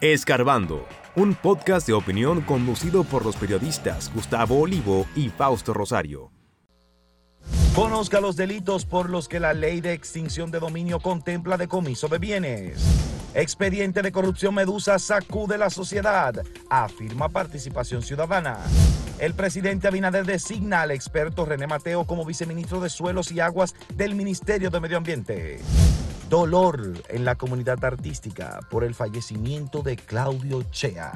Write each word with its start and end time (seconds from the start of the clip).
Escarbando, 0.00 0.88
un 1.14 1.34
podcast 1.34 1.86
de 1.86 1.92
opinión 1.92 2.40
conducido 2.40 3.04
por 3.04 3.22
los 3.22 3.36
periodistas 3.36 4.10
Gustavo 4.14 4.58
Olivo 4.58 5.06
y 5.14 5.28
Fausto 5.28 5.74
Rosario. 5.74 6.32
Conozca 7.74 8.18
los 8.22 8.34
delitos 8.34 8.86
por 8.86 9.10
los 9.10 9.28
que 9.28 9.40
la 9.40 9.52
ley 9.52 9.82
de 9.82 9.92
extinción 9.92 10.50
de 10.50 10.58
dominio 10.58 11.00
contempla 11.00 11.58
decomiso 11.58 12.08
de 12.08 12.16
bienes. 12.16 12.82
Expediente 13.34 14.00
de 14.00 14.10
corrupción 14.10 14.54
Medusa 14.54 14.98
sacude 14.98 15.58
la 15.58 15.68
sociedad, 15.68 16.34
afirma 16.70 17.28
participación 17.28 18.00
ciudadana. 18.00 18.56
El 19.18 19.34
presidente 19.34 19.86
Abinader 19.86 20.24
designa 20.24 20.80
al 20.80 20.92
experto 20.92 21.44
René 21.44 21.66
Mateo 21.66 22.06
como 22.06 22.24
viceministro 22.24 22.80
de 22.80 22.88
Suelos 22.88 23.30
y 23.32 23.40
Aguas 23.40 23.74
del 23.94 24.14
Ministerio 24.14 24.70
de 24.70 24.80
Medio 24.80 24.96
Ambiente. 24.96 25.60
Dolor 26.30 26.92
en 27.08 27.24
la 27.24 27.34
comunidad 27.34 27.84
artística 27.84 28.60
por 28.70 28.84
el 28.84 28.94
fallecimiento 28.94 29.82
de 29.82 29.96
Claudio 29.96 30.62
Chea. 30.70 31.10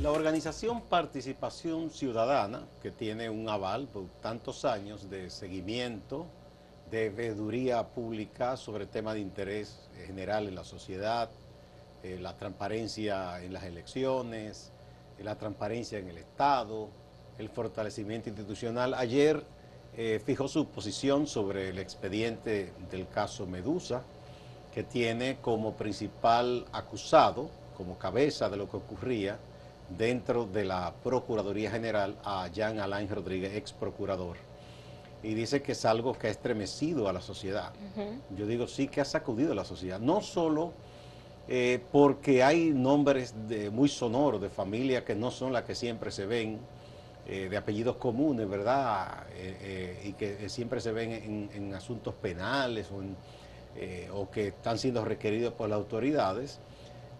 La 0.00 0.12
organización 0.12 0.82
Participación 0.82 1.90
Ciudadana, 1.90 2.68
que 2.80 2.92
tiene 2.92 3.28
un 3.28 3.48
aval 3.48 3.88
por 3.88 4.04
tantos 4.22 4.64
años 4.64 5.10
de 5.10 5.30
seguimiento, 5.30 6.26
de 6.92 7.10
veeduría 7.10 7.88
pública 7.88 8.56
sobre 8.56 8.86
temas 8.86 9.14
de 9.14 9.20
interés 9.20 9.90
general 10.06 10.46
en 10.46 10.54
la 10.54 10.62
sociedad, 10.62 11.28
eh, 12.04 12.18
la 12.20 12.36
transparencia 12.36 13.42
en 13.42 13.52
las 13.52 13.64
elecciones, 13.64 14.70
la 15.22 15.36
transparencia 15.36 15.98
en 15.98 16.08
el 16.08 16.18
Estado, 16.18 16.88
el 17.38 17.48
fortalecimiento 17.48 18.28
institucional. 18.28 18.94
Ayer 18.94 19.42
eh, 19.96 20.20
fijó 20.24 20.48
su 20.48 20.66
posición 20.66 21.26
sobre 21.26 21.70
el 21.70 21.78
expediente 21.78 22.72
del 22.90 23.08
caso 23.08 23.46
Medusa, 23.46 24.02
que 24.72 24.84
tiene 24.84 25.38
como 25.40 25.74
principal 25.74 26.64
acusado, 26.72 27.50
como 27.76 27.98
cabeza 27.98 28.48
de 28.48 28.56
lo 28.56 28.70
que 28.70 28.76
ocurría, 28.76 29.38
dentro 29.98 30.46
de 30.46 30.64
la 30.64 30.94
Procuraduría 31.02 31.70
General 31.70 32.16
a 32.24 32.46
Jean 32.48 32.78
Alain 32.78 33.08
Rodríguez, 33.08 33.54
ex 33.56 33.72
procurador. 33.72 34.36
Y 35.22 35.34
dice 35.34 35.60
que 35.60 35.72
es 35.72 35.84
algo 35.84 36.16
que 36.16 36.28
ha 36.28 36.30
estremecido 36.30 37.08
a 37.08 37.12
la 37.12 37.20
sociedad. 37.20 37.72
Yo 38.36 38.46
digo 38.46 38.66
sí 38.66 38.88
que 38.88 39.00
ha 39.00 39.04
sacudido 39.04 39.52
a 39.52 39.54
la 39.54 39.64
sociedad. 39.64 39.98
No 39.98 40.22
solo 40.22 40.72
eh, 41.52 41.80
porque 41.90 42.44
hay 42.44 42.70
nombres 42.70 43.34
de, 43.48 43.70
muy 43.70 43.88
sonoros 43.88 44.40
de 44.40 44.50
familias 44.50 45.02
que 45.02 45.16
no 45.16 45.32
son 45.32 45.52
las 45.52 45.64
que 45.64 45.74
siempre 45.74 46.12
se 46.12 46.24
ven, 46.24 46.60
eh, 47.26 47.48
de 47.50 47.56
apellidos 47.56 47.96
comunes, 47.96 48.48
¿verdad? 48.48 49.24
Eh, 49.34 50.00
y 50.04 50.12
que 50.12 50.48
siempre 50.48 50.80
se 50.80 50.92
ven 50.92 51.10
en, 51.10 51.50
en 51.52 51.74
asuntos 51.74 52.14
penales 52.14 52.86
o, 52.92 53.02
o 54.16 54.30
que 54.30 54.48
están 54.48 54.78
siendo 54.78 55.04
requeridos 55.04 55.52
por 55.54 55.68
las 55.68 55.78
autoridades 55.78 56.60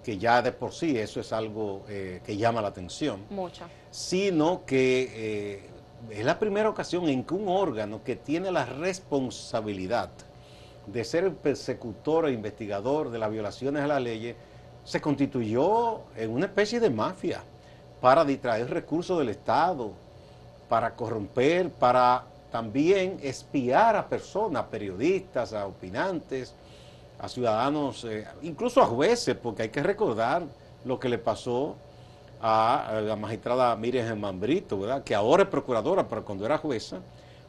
que 0.05 0.17
ya 0.17 0.41
de 0.43 0.53
por 0.53 0.73
sí 0.73 0.97
eso 0.97 1.19
es 1.19 1.33
algo 1.33 1.85
que 1.87 2.37
llama 2.37 2.63
la 2.63 2.69
atención. 2.69 3.25
Mucho. 3.31 3.65
Sino 3.91 4.65
que 4.65 5.61
es 6.09 6.25
la 6.25 6.39
primera 6.39 6.71
ocasión 6.71 7.09
en 7.09 7.25
que 7.25 7.35
un 7.35 7.49
órgano 7.49 8.03
que 8.05 8.17
tiene 8.17 8.51
la 8.53 8.65
responsabilidad 8.65 10.11
de 10.93 11.05
ser 11.05 11.25
el 11.25 11.33
persecutor 11.33 12.27
e 12.27 12.33
investigador 12.33 13.11
de 13.11 13.19
las 13.19 13.31
violaciones 13.31 13.83
a 13.83 13.87
la 13.87 14.01
ley 14.01 14.35
se 14.85 15.01
constituyó 15.01 16.01
en 16.17 16.31
una 16.31 16.47
especie 16.47 16.81
de 16.81 16.91
mafia 16.91 17.43
para 18.01 18.25
distraer 18.25 18.71
recursos 18.71 19.19
del 19.19 19.29
Estado, 19.29 19.93
para 20.69 20.95
corromper, 20.95 21.71
para 21.71 22.25
también 22.51 23.19
espiar 23.23 23.95
a 23.97 24.09
personas, 24.09 24.65
periodistas, 24.65 25.53
a 25.53 25.67
opinantes, 25.67 26.55
a 27.19 27.29
ciudadanos, 27.29 28.05
eh, 28.05 28.27
incluso 28.43 28.81
a 28.81 28.87
jueces, 28.87 29.37
porque 29.37 29.63
hay 29.65 29.69
que 29.69 29.83
recordar 29.83 30.43
lo 30.85 30.99
que 30.99 31.09
le 31.09 31.19
pasó 31.19 31.77
a, 32.41 33.01
la 33.05 33.17
magistrada 33.17 33.77
Miriam 33.77 34.07
Germán 34.07 34.41
Brito, 34.41 34.79
¿verdad? 34.79 35.05
que 35.05 35.15
ahora 35.15 35.43
es 35.43 35.49
procuradora, 35.49 36.09
pero 36.09 36.25
cuando 36.25 36.47
era 36.47 36.57
jueza, 36.57 36.99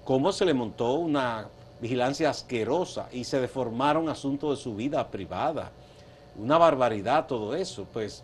cómo 0.03 0.31
se 0.31 0.45
le 0.45 0.53
montó 0.53 0.93
una 0.93 1.47
vigilancia 1.81 2.29
asquerosa 2.29 3.09
y 3.11 3.23
se 3.23 3.41
deformaron 3.41 4.07
asuntos 4.07 4.57
de 4.57 4.63
su 4.63 4.75
vida 4.75 5.09
privada. 5.09 5.71
Una 6.37 6.57
barbaridad 6.57 7.27
todo 7.27 7.55
eso. 7.55 7.87
Pues 7.91 8.23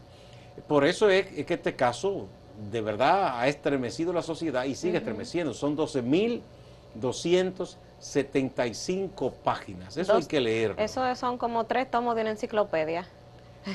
por 0.68 0.86
eso 0.86 1.10
es, 1.10 1.26
que 1.46 1.54
este 1.54 1.76
caso 1.76 2.28
de 2.72 2.82
verdad 2.82 3.40
ha 3.40 3.48
estremecido 3.48 4.14
la 4.14 4.22
sociedad 4.22 4.66
y 4.66 4.76
sigue 4.76 5.00
estremeciendo. 5.00 5.54
Son 5.54 5.76
12.200 5.76 7.78
75 8.00 9.32
páginas. 9.44 9.98
Eso 9.98 10.16
hay 10.16 10.26
que 10.26 10.40
leer. 10.40 10.76
Eso 10.78 11.16
son 11.16 11.38
como 11.38 11.66
tres 11.66 11.90
tomos 11.90 12.16
de 12.16 12.22
una 12.22 12.32
enciclopedia. 12.32 13.08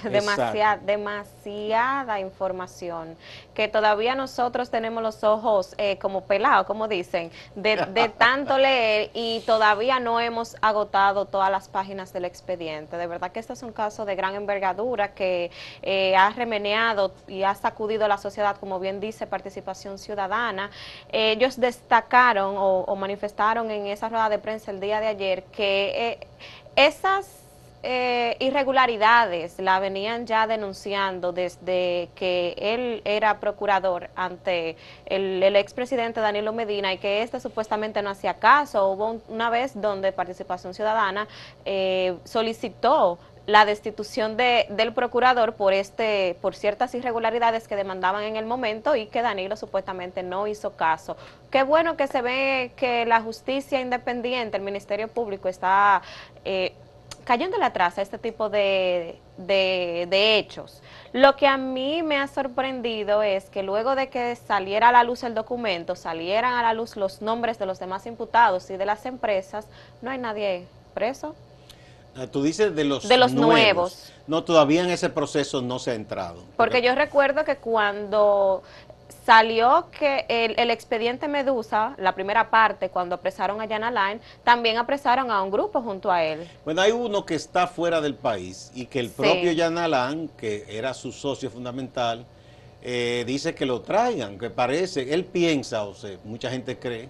Demasiada, 0.04 0.78
demasiada 0.78 2.18
información 2.18 3.16
que 3.54 3.68
todavía 3.68 4.14
nosotros 4.14 4.70
tenemos 4.70 5.02
los 5.02 5.22
ojos 5.22 5.74
eh, 5.76 5.98
como 5.98 6.22
pelados, 6.22 6.66
como 6.66 6.88
dicen, 6.88 7.30
de, 7.54 7.76
tanto 8.18 8.56
leer 8.58 9.10
y 9.12 9.40
todavía 9.40 10.00
no 10.00 10.20
hemos 10.20 10.56
agotado 10.62 11.26
todas 11.26 11.50
las 11.50 11.68
páginas 11.68 12.12
del 12.12 12.24
expediente. 12.24 12.96
De 12.96 13.06
verdad 13.06 13.32
que 13.32 13.40
este 13.40 13.52
es 13.52 13.62
un 13.62 13.72
caso 13.72 14.04
de 14.04 14.14
gran 14.14 14.34
envergadura 14.34 15.14
que 15.14 15.50
eh, 15.82 16.16
ha 16.16 16.30
remeneado 16.30 17.12
y 17.28 17.42
ha 17.42 17.54
sacudido 17.54 18.06
a 18.06 18.08
la 18.08 18.18
sociedad, 18.18 18.56
como 18.56 18.80
bien 18.80 19.00
dice, 19.00 19.26
participación 19.26 19.98
ciudadana. 19.98 20.70
ellos 21.10 21.60
destacaron 21.60 22.54
o, 22.58 22.96
manifestaron 22.96 23.70
en 23.70 23.86
esa 23.86 24.08
rueda 24.08 24.28
de 24.28 24.38
prensa 24.38 24.70
el 24.70 24.80
día 24.80 25.00
de 25.00 25.08
ayer 25.08 25.44
que 25.44 26.10
eh, 26.10 26.26
esas 26.76 27.41
eh, 27.84 28.36
irregularidades 28.38 29.58
la 29.58 29.80
venían 29.80 30.24
ya 30.26 30.46
denunciando 30.46 31.32
desde 31.32 32.10
que 32.14 32.54
él 32.56 33.02
era 33.04 33.40
procurador 33.40 34.08
ante 34.14 34.76
el, 35.06 35.42
expresidente 35.56 36.20
Danilo 36.20 36.52
Medina 36.52 36.92
y 36.92 36.98
que 36.98 37.22
este 37.22 37.40
supuestamente 37.40 38.00
no 38.00 38.10
hacía 38.10 38.34
caso. 38.34 38.88
Hubo 38.88 39.20
una 39.28 39.50
vez 39.50 39.80
donde 39.80 40.12
Participación 40.12 40.74
Ciudadana 40.74 41.26
eh, 41.64 42.16
solicitó 42.24 43.18
la 43.46 43.64
destitución 43.64 44.36
de, 44.36 44.66
del 44.70 44.92
procurador 44.92 45.54
por 45.54 45.72
este 45.72 46.36
por 46.40 46.54
ciertas 46.54 46.94
irregularidades 46.94 47.66
que 47.66 47.74
demandaban 47.74 48.22
en 48.22 48.36
el 48.36 48.46
momento 48.46 48.94
y 48.94 49.06
que 49.06 49.22
Danilo 49.22 49.56
supuestamente 49.56 50.22
no 50.22 50.46
hizo 50.46 50.76
caso. 50.76 51.16
Qué 51.50 51.64
bueno 51.64 51.96
que 51.96 52.06
se 52.06 52.22
ve 52.22 52.72
que 52.76 53.04
la 53.06 53.20
justicia 53.20 53.80
independiente, 53.80 54.56
el 54.56 54.62
Ministerio 54.62 55.08
Público 55.08 55.48
está 55.48 56.02
eh, 56.44 56.72
cayéndole 57.32 57.64
atrás 57.64 57.96
a 57.96 58.02
este 58.02 58.18
tipo 58.18 58.50
de, 58.50 59.18
de, 59.38 60.36
hechos. 60.36 60.82
Lo 61.14 61.34
que 61.34 61.46
a 61.46 61.56
mí 61.56 62.02
me 62.02 62.18
ha 62.18 62.28
sorprendido 62.28 63.22
es 63.22 63.46
que 63.46 63.62
luego 63.62 63.94
de 63.94 64.10
que 64.10 64.36
saliera 64.36 64.90
a 64.90 64.92
la 64.92 65.02
luz 65.02 65.22
el 65.22 65.34
documento, 65.34 65.96
salieran 65.96 66.52
a 66.52 66.62
la 66.62 66.74
luz 66.74 66.94
los 66.94 67.22
nombres 67.22 67.58
de 67.58 67.64
los 67.64 67.78
demás 67.78 68.04
imputados 68.04 68.68
y 68.68 68.76
de 68.76 68.84
las 68.84 69.06
empresas, 69.06 69.66
no 70.02 70.10
hay 70.10 70.18
nadie 70.18 70.66
preso. 70.92 71.34
Ah, 72.14 72.26
tú 72.26 72.42
dices 72.42 72.76
de 72.76 72.84
los, 72.84 73.08
de 73.08 73.16
los 73.16 73.32
nuevos. 73.32 74.12
No, 74.26 74.44
todavía 74.44 74.82
en 74.82 74.90
ese 74.90 75.08
proceso 75.08 75.62
no 75.62 75.78
se 75.78 75.92
ha 75.92 75.94
entrado. 75.94 76.42
Porque 76.58 76.82
yo 76.82 76.94
recuerdo 76.94 77.46
que 77.46 77.56
cuando 77.56 78.62
salió 79.24 79.86
que 79.96 80.24
el, 80.28 80.70
expediente 80.70 81.28
Medusa, 81.28 81.94
la 81.98 82.14
primera 82.14 82.50
parte, 82.50 82.88
cuando 82.88 83.14
apresaron 83.14 83.60
a 83.60 83.68
Jan 83.68 83.84
Alain, 83.84 84.20
también 84.44 84.78
apresaron 84.78 85.30
a 85.30 85.42
un 85.42 85.50
grupo 85.50 85.80
junto 85.82 86.10
a 86.10 86.22
él. 86.24 86.48
Bueno, 86.64 86.82
hay 86.82 86.92
uno 86.92 87.24
que 87.24 87.34
está 87.34 87.66
fuera 87.66 88.00
del 88.00 88.14
país 88.14 88.70
y 88.74 88.86
que 88.86 89.00
el 89.00 89.10
propio 89.10 89.52
Jan 89.56 89.78
Alain, 89.78 90.28
que 90.36 90.64
era 90.68 90.92
su 90.94 91.12
socio 91.12 91.50
fundamental, 91.50 92.26
eh, 92.82 93.22
dice 93.26 93.54
que 93.54 93.64
lo 93.64 93.80
traigan, 93.80 94.38
que 94.38 94.50
parece, 94.50 95.14
él 95.14 95.24
piensa, 95.24 95.84
o 95.84 95.94
sea, 95.94 96.18
mucha 96.24 96.50
gente 96.50 96.78
cree 96.78 97.08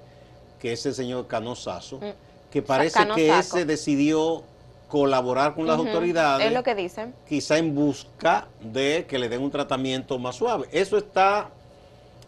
que 0.61 0.73
ese 0.73 0.93
señor 0.93 1.27
Canosazo, 1.27 1.97
mm. 1.97 2.51
que 2.51 2.61
parece 2.63 3.07
que 3.15 3.39
ese 3.39 3.65
decidió 3.65 4.45
colaborar 4.89 5.55
con 5.55 5.67
las 5.67 5.79
autoridades. 5.79 6.47
Es 6.47 6.53
lo 6.53 6.63
que 6.63 6.75
dicen. 6.75 7.15
Quizá 7.27 7.57
en 7.57 7.75
busca 7.75 8.49
de 8.61 9.07
que 9.09 9.19
le 9.19 9.31
den 9.31 9.41
un 9.41 9.51
tratamiento 9.51 10.19
más 10.19 10.37
suave. 10.37 10.69
Eso 10.71 10.99
está 10.99 11.49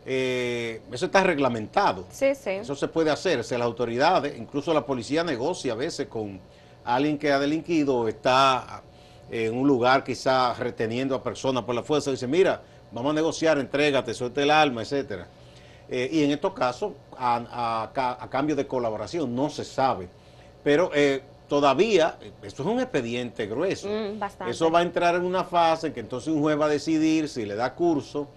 eh, 0.07 0.83
eso 0.93 1.07
está 1.07 1.23
reglamentado. 1.23 2.05
Sí, 2.11 2.35
sí. 2.35 2.51
Eso 2.51 2.75
se 2.75 2.89
puede 2.89 3.11
hacer. 3.11 3.43
Si 3.45 3.55
las 3.55 3.63
autoridades, 3.63 4.39
incluso 4.39 4.75
la 4.75 4.85
policía 4.85 5.25
negocia 5.25 5.73
a 5.73 5.77
veces 5.77 6.09
con 6.09 6.41
alguien 6.85 7.19
que 7.19 7.33
ha 7.33 7.39
delinquido, 7.39 8.07
está 8.09 8.83
en 9.31 9.57
un 9.57 9.67
lugar 9.67 10.05
quizá 10.05 10.55
reteniendo 10.55 11.15
a 11.15 11.23
personas 11.23 11.65
por 11.65 11.75
la 11.75 11.83
fuerza, 11.83 12.11
dice, 12.11 12.27
mira, 12.27 12.61
vamos 12.93 13.11
a 13.11 13.15
negociar, 13.15 13.59
entrégate, 13.59 14.13
suelte 14.15 14.43
el 14.43 14.51
alma, 14.51 14.83
etcétera. 14.83 15.27
Eh, 15.89 16.09
y 16.13 16.25
en 16.25 16.31
estos 16.31 16.53
casos, 16.53 16.93
a, 17.19 18.29
cambio 18.31 18.57
de 18.57 18.67
colaboración, 18.67 19.35
no 19.35 19.51
se 19.51 19.65
sabe. 19.65 20.09
Pero 20.63 20.91
eh, 20.95 21.23
todavía, 21.49 22.19
esto 22.43 22.63
es 22.63 22.69
un 22.69 22.81
expediente 22.81 23.47
grueso. 23.47 23.89
Mm, 23.89 24.49
eso 24.49 24.71
va 24.71 24.81
a 24.81 24.83
entrar 24.83 25.15
en 25.15 25.25
una 25.25 25.45
fase 25.45 25.93
que 25.93 26.01
entonces 26.01 26.33
un 26.33 26.41
juez 26.41 26.59
va 26.59 26.67
a 26.67 26.71
decidir 26.71 27.29
si 27.29 27.45
le 27.45 27.55
da 27.55 27.75
curso 27.75 28.29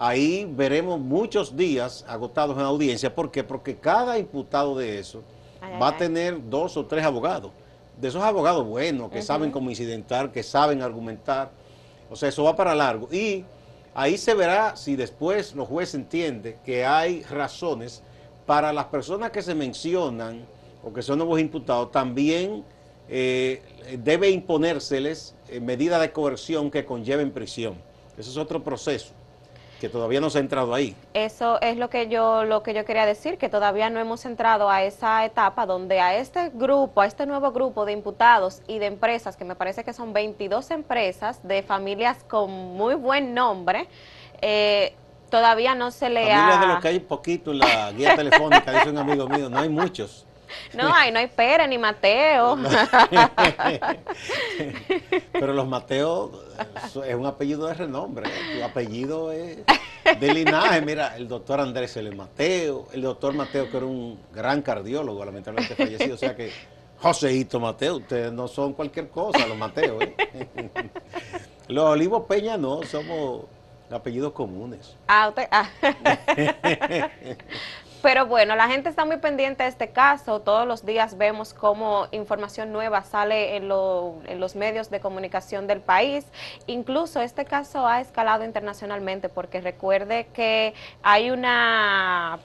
ahí 0.00 0.50
veremos 0.50 0.98
muchos 0.98 1.54
días 1.54 2.06
agotados 2.08 2.56
en 2.56 2.64
audiencia. 2.64 3.14
¿Por 3.14 3.30
qué? 3.30 3.44
Porque 3.44 3.76
cada 3.76 4.18
imputado 4.18 4.76
de 4.76 4.98
eso 4.98 5.22
va 5.80 5.88
a 5.88 5.96
tener 5.96 6.48
dos 6.48 6.78
o 6.78 6.86
tres 6.86 7.04
abogados. 7.04 7.52
De 8.00 8.08
esos 8.08 8.22
abogados 8.22 8.66
buenos, 8.66 9.10
que 9.10 9.20
saben 9.20 9.50
cómo 9.50 9.68
incidentar, 9.68 10.32
que 10.32 10.42
saben 10.42 10.80
argumentar. 10.80 11.50
O 12.10 12.16
sea, 12.16 12.30
eso 12.30 12.44
va 12.44 12.56
para 12.56 12.74
largo. 12.74 13.12
Y 13.12 13.44
ahí 13.94 14.16
se 14.16 14.32
verá 14.32 14.74
si 14.74 14.96
después 14.96 15.54
los 15.54 15.68
jueces 15.68 15.96
entienden 15.96 16.56
que 16.64 16.86
hay 16.86 17.22
razones 17.24 18.02
para 18.46 18.72
las 18.72 18.86
personas 18.86 19.30
que 19.30 19.42
se 19.42 19.54
mencionan 19.54 20.46
o 20.82 20.94
que 20.94 21.02
son 21.02 21.18
nuevos 21.18 21.38
imputados, 21.38 21.92
también 21.92 22.64
eh, 23.06 23.62
debe 23.98 24.30
imponérseles 24.30 25.34
eh, 25.50 25.60
medidas 25.60 26.00
de 26.00 26.10
coerción 26.10 26.70
que 26.70 26.86
conlleven 26.86 27.32
prisión. 27.32 27.74
Ese 28.16 28.30
es 28.30 28.38
otro 28.38 28.64
proceso 28.64 29.19
que 29.80 29.88
todavía 29.88 30.20
no 30.20 30.30
se 30.30 30.38
ha 30.38 30.40
entrado 30.42 30.74
ahí. 30.74 30.94
Eso 31.14 31.60
es 31.62 31.76
lo 31.78 31.88
que 31.88 32.08
yo 32.08 32.44
lo 32.44 32.62
que 32.62 32.74
yo 32.74 32.84
quería 32.84 33.06
decir, 33.06 33.38
que 33.38 33.48
todavía 33.48 33.90
no 33.90 33.98
hemos 33.98 34.24
entrado 34.26 34.70
a 34.70 34.84
esa 34.84 35.24
etapa 35.24 35.66
donde 35.66 36.00
a 36.00 36.14
este 36.16 36.50
grupo, 36.50 37.00
a 37.00 37.06
este 37.06 37.26
nuevo 37.26 37.50
grupo 37.50 37.86
de 37.86 37.92
imputados 37.92 38.62
y 38.68 38.78
de 38.78 38.86
empresas, 38.86 39.36
que 39.36 39.44
me 39.44 39.56
parece 39.56 39.82
que 39.82 39.92
son 39.92 40.12
22 40.12 40.70
empresas 40.70 41.40
de 41.42 41.62
familias 41.62 42.22
con 42.28 42.50
muy 42.50 42.94
buen 42.94 43.34
nombre, 43.34 43.88
eh, 44.42 44.94
todavía 45.30 45.74
no 45.74 45.90
se 45.90 46.10
le 46.10 46.26
Familias 46.26 46.60
de 46.60 46.66
lo 46.66 46.80
que 46.80 46.88
hay 46.88 47.00
poquito 47.00 47.52
en 47.52 47.60
la 47.60 47.90
guía 47.92 48.14
telefónica, 48.14 48.70
dice 48.72 48.90
un 48.90 48.98
amigo 48.98 49.26
mío, 49.28 49.48
no 49.48 49.58
hay 49.58 49.70
muchos. 49.70 50.26
No, 50.74 50.94
hay, 50.94 51.12
no 51.12 51.18
hay 51.18 51.26
Pérez 51.28 51.68
ni 51.68 51.78
Mateo. 51.78 52.58
Pero 55.32 55.52
los 55.52 55.66
Mateos 55.66 56.30
es 57.06 57.14
un 57.14 57.26
apellido 57.26 57.66
de 57.66 57.74
renombre. 57.74 58.28
¿eh? 58.28 58.58
Tu 58.58 58.64
apellido 58.64 59.32
es 59.32 59.58
de 60.18 60.34
linaje. 60.34 60.80
Mira, 60.82 61.16
el 61.16 61.28
doctor 61.28 61.60
Andrés 61.60 61.96
L. 61.96 62.10
Mateo, 62.14 62.88
el 62.92 63.02
doctor 63.02 63.34
Mateo, 63.34 63.70
que 63.70 63.76
era 63.76 63.86
un 63.86 64.18
gran 64.32 64.62
cardiólogo, 64.62 65.24
lamentablemente 65.24 65.74
fallecido. 65.74 66.14
O 66.14 66.18
sea 66.18 66.34
que 66.34 66.52
Joseito 67.00 67.58
Mateo, 67.58 67.96
ustedes 67.96 68.32
no 68.32 68.46
son 68.46 68.74
cualquier 68.74 69.08
cosa, 69.08 69.46
los 69.46 69.56
Mateos. 69.56 70.02
¿eh? 70.02 70.70
Los 71.68 71.84
Olivos 71.84 72.24
Peña 72.26 72.56
no, 72.56 72.82
somos 72.82 73.44
apellidos 73.90 74.32
comunes. 74.32 74.96
Ah, 75.06 75.28
usted. 75.28 75.46
Ah. 75.52 75.68
Pero 78.02 78.26
bueno, 78.26 78.56
la 78.56 78.66
gente 78.68 78.88
está 78.88 79.04
muy 79.04 79.18
pendiente 79.18 79.62
de 79.62 79.68
este 79.68 79.90
caso. 79.90 80.40
Todos 80.40 80.66
los 80.66 80.86
días 80.86 81.18
vemos 81.18 81.52
cómo 81.52 82.06
información 82.12 82.72
nueva 82.72 83.02
sale 83.02 83.56
en, 83.56 83.68
los 83.68 84.56
medios 84.56 84.90
de 84.90 85.00
comunicación 85.00 85.66
del 85.66 85.80
país. 85.80 86.24
Incluso 86.66 87.20
este 87.20 87.44
caso 87.44 87.86
ha 87.86 88.00
escalado 88.00 88.44
internacionalmente 88.44 89.28
porque 89.28 89.60
recuerde 89.60 90.28
que 90.32 90.74
hay 91.02 91.30
una 91.30 92.38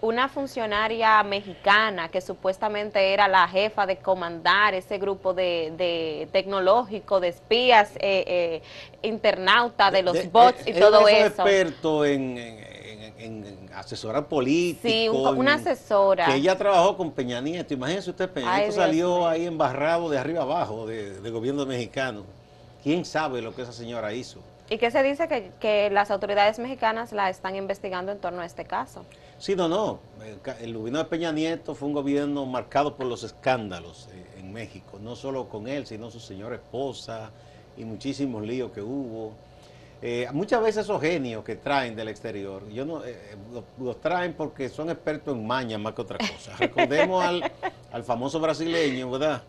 una 0.00 0.28
funcionaria 0.28 1.22
mexicana 1.22 2.08
que 2.08 2.20
supuestamente 2.20 3.12
era 3.12 3.28
la 3.28 3.46
jefa 3.46 3.86
de 3.86 3.98
comandar 3.98 4.74
ese 4.74 4.98
grupo 4.98 5.32
de, 5.32 6.28
tecnológico, 6.32 7.20
de 7.20 7.28
espías, 7.28 7.92
eh, 8.00 8.24
eh, 8.26 8.62
internauta 9.02 9.92
de 9.92 10.02
los 10.02 10.32
bots 10.32 10.66
y 10.66 10.72
todo 10.72 11.06
eso. 11.06 11.42
experto 11.42 12.04
en 12.04 12.36
en 12.36 12.71
asesora 13.74 14.26
política. 14.26 14.88
Sí, 14.88 15.08
una 15.08 15.54
asesora. 15.54 16.26
Que 16.26 16.36
ella 16.36 16.56
trabajó 16.56 16.96
con 16.96 17.10
Peña 17.12 17.40
Nieto. 17.40 17.74
Imagínese 17.74 18.10
usted, 18.10 18.30
Peña 18.30 18.58
Nieto 18.58 18.72
salió 18.72 19.26
ahí 19.26 19.46
embarrado 19.46 20.08
de 20.10 20.18
arriba 20.18 20.42
abajo 20.42 20.86
de, 20.86 21.30
gobierno 21.30 21.66
mexicano. 21.66 22.24
¿Quién 22.82 23.04
sabe 23.04 23.42
lo 23.42 23.54
que 23.54 23.62
esa 23.62 23.72
señora 23.72 24.12
hizo? 24.12 24.40
¿Y 24.68 24.78
qué 24.78 24.90
se 24.90 25.02
dice 25.02 25.28
que, 25.60 25.90
las 25.90 26.10
autoridades 26.10 26.58
mexicanas 26.58 27.12
la 27.12 27.28
están 27.30 27.56
investigando 27.56 28.12
en 28.12 28.18
torno 28.18 28.40
a 28.42 28.46
este 28.46 28.64
caso? 28.64 29.04
Sí, 29.38 29.54
no, 29.56 29.68
no. 29.68 29.98
El 30.60 30.74
gobierno 30.74 30.98
de 30.98 31.04
Peña 31.06 31.32
Nieto 31.32 31.74
fue 31.74 31.88
un 31.88 31.94
gobierno 31.94 32.46
marcado 32.46 32.96
por 32.96 33.06
los 33.06 33.22
escándalos 33.22 34.08
eh, 34.12 34.40
en 34.40 34.52
México. 34.52 34.98
No 35.00 35.16
solo 35.16 35.48
con 35.48 35.68
él, 35.68 35.86
sino 35.86 36.10
su 36.10 36.20
señora 36.20 36.56
esposa 36.56 37.30
y 37.76 37.84
muchísimos 37.84 38.42
líos 38.44 38.72
que 38.72 38.82
hubo. 38.82 39.32
Eh, 40.04 40.26
muchas 40.32 40.60
veces 40.60 40.84
esos 40.84 41.00
genios 41.00 41.44
que 41.44 41.54
traen 41.54 41.94
del 41.94 42.08
exterior, 42.08 42.68
yo 42.68 42.84
no, 42.84 43.04
eh, 43.04 43.36
los, 43.78 44.00
traen 44.00 44.34
porque 44.34 44.68
son 44.68 44.90
expertos 44.90 45.36
en 45.36 45.46
maña 45.46 45.78
más 45.78 45.94
que 45.94 46.02
otra 46.02 46.18
cosa. 46.18 46.56
Recordemos 46.58 47.24
al, 47.24 48.02
famoso 48.02 48.40
brasileño, 48.40 49.08
¿verdad? 49.12 49.44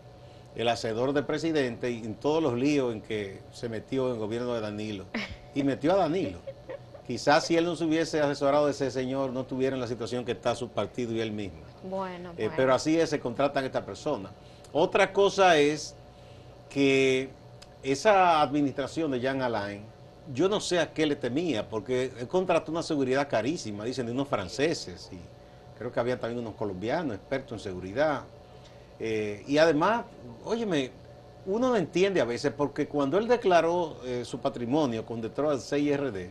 El 0.54 0.68
hacedor 0.68 1.12
de 1.12 1.24
presidente 1.24 1.90
y 1.90 2.04
en 2.04 2.14
todos 2.14 2.40
los 2.40 2.54
líos 2.54 2.92
en 2.92 3.00
que 3.00 3.40
se 3.50 3.68
metió 3.68 4.06
en 4.06 4.12
el 4.12 4.18
gobierno 4.20 4.54
de 4.54 4.60
Danilo. 4.60 5.06
Y 5.56 5.64
metió 5.64 5.92
a 5.94 5.96
Danilo. 5.96 6.38
Quizás 7.04 7.46
si 7.46 7.56
él 7.56 7.64
no 7.64 7.74
se 7.74 7.84
hubiese 7.84 8.20
asesorado 8.20 8.66
de 8.66 8.70
ese 8.70 8.92
señor, 8.92 9.32
no 9.32 9.40
estuviera 9.40 9.74
en 9.74 9.80
la 9.80 9.88
situación 9.88 10.24
que 10.24 10.32
está 10.32 10.54
su 10.54 10.68
partido 10.68 11.12
y 11.12 11.20
él 11.20 11.32
mismo. 11.32 11.58
Bueno, 11.82 12.32
eh, 12.38 12.48
pero 12.56 12.72
así 12.72 12.98
es, 12.98 13.10
se 13.10 13.18
contratan 13.18 13.64
a 13.64 13.66
esta 13.66 13.84
persona. 13.84 14.30
Otra 14.72 15.12
cosa 15.12 15.58
es 15.58 15.96
que 16.70 17.28
esa 17.82 18.40
administración 18.40 19.10
de 19.10 19.20
Jean 19.20 19.42
Alain 19.42 19.93
yo 20.32 20.48
no 20.48 20.60
sé 20.60 20.78
a 20.78 20.92
qué 20.92 21.06
le 21.06 21.16
temía, 21.16 21.68
porque 21.68 22.12
él 22.18 22.28
contrató 22.28 22.72
una 22.72 22.82
seguridad 22.82 23.28
carísima, 23.28 23.84
dicen 23.84 24.06
de 24.06 24.12
unos 24.12 24.28
franceses, 24.28 25.10
y 25.12 25.18
creo 25.78 25.92
que 25.92 26.00
había 26.00 26.18
también 26.18 26.40
unos 26.40 26.54
colombianos 26.54 27.16
expertos 27.16 27.52
en 27.52 27.58
seguridad. 27.58 28.24
Eh, 28.98 29.44
y 29.46 29.58
además, 29.58 30.04
óyeme, 30.44 30.90
uno 31.46 31.68
no 31.68 31.76
entiende 31.76 32.20
a 32.20 32.24
veces, 32.24 32.52
porque 32.56 32.88
cuando 32.88 33.18
él 33.18 33.28
declaró 33.28 33.98
eh, 34.04 34.24
su 34.24 34.38
patrimonio 34.38 35.04
con 35.04 35.20
Detroit 35.20 35.60
6RD, 35.60 36.30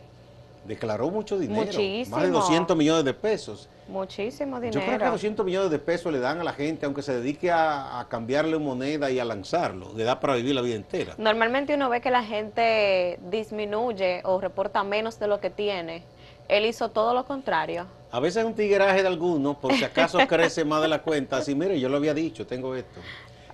declaró 0.66 1.10
mucho 1.10 1.38
dinero, 1.38 1.72
más 2.10 2.22
de 2.22 2.30
200 2.30 2.76
millones 2.78 3.06
de 3.06 3.14
pesos. 3.14 3.70
Muchísimo 3.88 4.60
dinero. 4.60 4.80
Yo 4.80 4.86
creo 4.86 5.00
que 5.00 5.06
200 5.06 5.46
millones 5.46 5.72
de 5.72 5.80
pesos 5.80 6.12
le 6.12 6.20
dan 6.20 6.40
a 6.40 6.44
la 6.44 6.54
gente, 6.54 6.86
aunque 6.86 7.02
se 7.02 7.14
dedique 7.16 7.52
a, 7.52 8.06
cambiarle 8.10 8.58
moneda 8.58 9.12
y 9.12 9.20
a 9.20 9.26
lanzarlo, 9.26 9.92
le 9.96 10.04
da 10.04 10.20
para 10.20 10.36
vivir 10.36 10.56
la 10.56 10.62
vida 10.62 10.76
entera. 10.76 11.16
Normalmente 11.18 11.76
uno 11.76 11.90
ve 11.90 12.02
que 12.02 12.12
la 12.12 12.24
gente 12.24 13.20
disminuye 13.30 14.22
o 14.24 14.40
reporta 14.40 14.84
menos 14.84 15.20
de 15.20 15.28
lo 15.28 15.40
que 15.40 15.50
tiene. 15.50 16.04
Él 16.48 16.66
hizo 16.66 16.90
todo 16.90 17.14
lo 17.14 17.26
contrario. 17.26 17.88
A 18.12 18.20
veces 18.20 18.46
un 18.46 18.54
tigueraje 18.54 19.02
de 19.02 19.08
algunos, 19.08 19.58
por 19.58 19.74
si 19.74 19.84
acaso 19.84 20.20
crece 20.28 20.66
más 20.66 20.82
de 20.82 20.88
la 20.88 21.02
cuenta, 21.02 21.38
así, 21.38 21.56
mire, 21.56 21.80
yo 21.80 21.90
lo 21.90 21.98
había 21.98 22.14
dicho, 22.14 22.46
tengo 22.46 22.76
esto. 22.76 23.00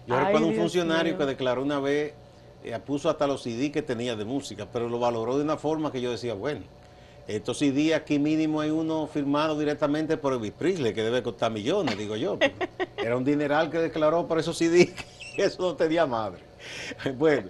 Yo 0.05 0.19
recuerdo 0.19 0.47
un 0.47 0.55
funcionario 0.55 1.17
que 1.17 1.25
declaró 1.25 1.62
una 1.62 1.79
vez, 1.79 2.13
eh, 2.63 2.77
puso 2.85 3.09
hasta 3.09 3.27
los 3.27 3.44
CD 3.44 3.71
que 3.71 3.81
tenía 3.81 4.15
de 4.15 4.25
música, 4.25 4.67
pero 4.71 4.89
lo 4.89 5.00
valoró 5.00 5.38
de 5.38 5.44
una 5.44 5.57
forma 5.57 5.91
que 5.91 6.01
yo 6.01 6.12
decía, 6.12 6.33
bueno, 6.33 6.62
estos 7.35 7.59
CD 7.59 7.93
aquí 7.93 8.17
mínimo 8.17 8.59
hay 8.59 8.71
uno 8.71 9.05
firmado 9.05 9.57
directamente 9.57 10.17
por 10.17 10.33
Elvis 10.33 10.51
Presley, 10.51 10.95
que 10.95 11.03
debe 11.03 11.21
costar 11.21 11.51
millones, 11.51 11.95
digo 11.95 12.15
yo. 12.15 12.39
Era 12.97 13.15
un 13.15 13.23
dineral 13.23 13.69
que 13.69 13.77
declaró 13.77 14.27
por 14.27 14.39
esos 14.39 14.57
CD, 14.57 14.91
que 15.36 15.43
eso 15.43 15.62
no 15.62 15.75
tenía 15.75 16.07
madre. 16.07 16.41
Bueno, 17.17 17.50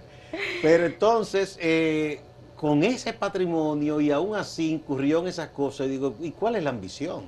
pero 0.60 0.84
entonces, 0.84 1.58
eh, 1.60 2.20
con 2.56 2.84
ese 2.84 3.14
patrimonio 3.14 4.00
y 4.02 4.10
aún 4.10 4.36
así 4.36 4.70
incurrió 4.70 5.20
en 5.20 5.28
esas 5.28 5.48
cosas, 5.48 5.86
y 5.86 5.90
digo, 5.90 6.14
¿y 6.20 6.30
cuál 6.32 6.56
es 6.56 6.62
la 6.62 6.70
ambición? 6.70 7.24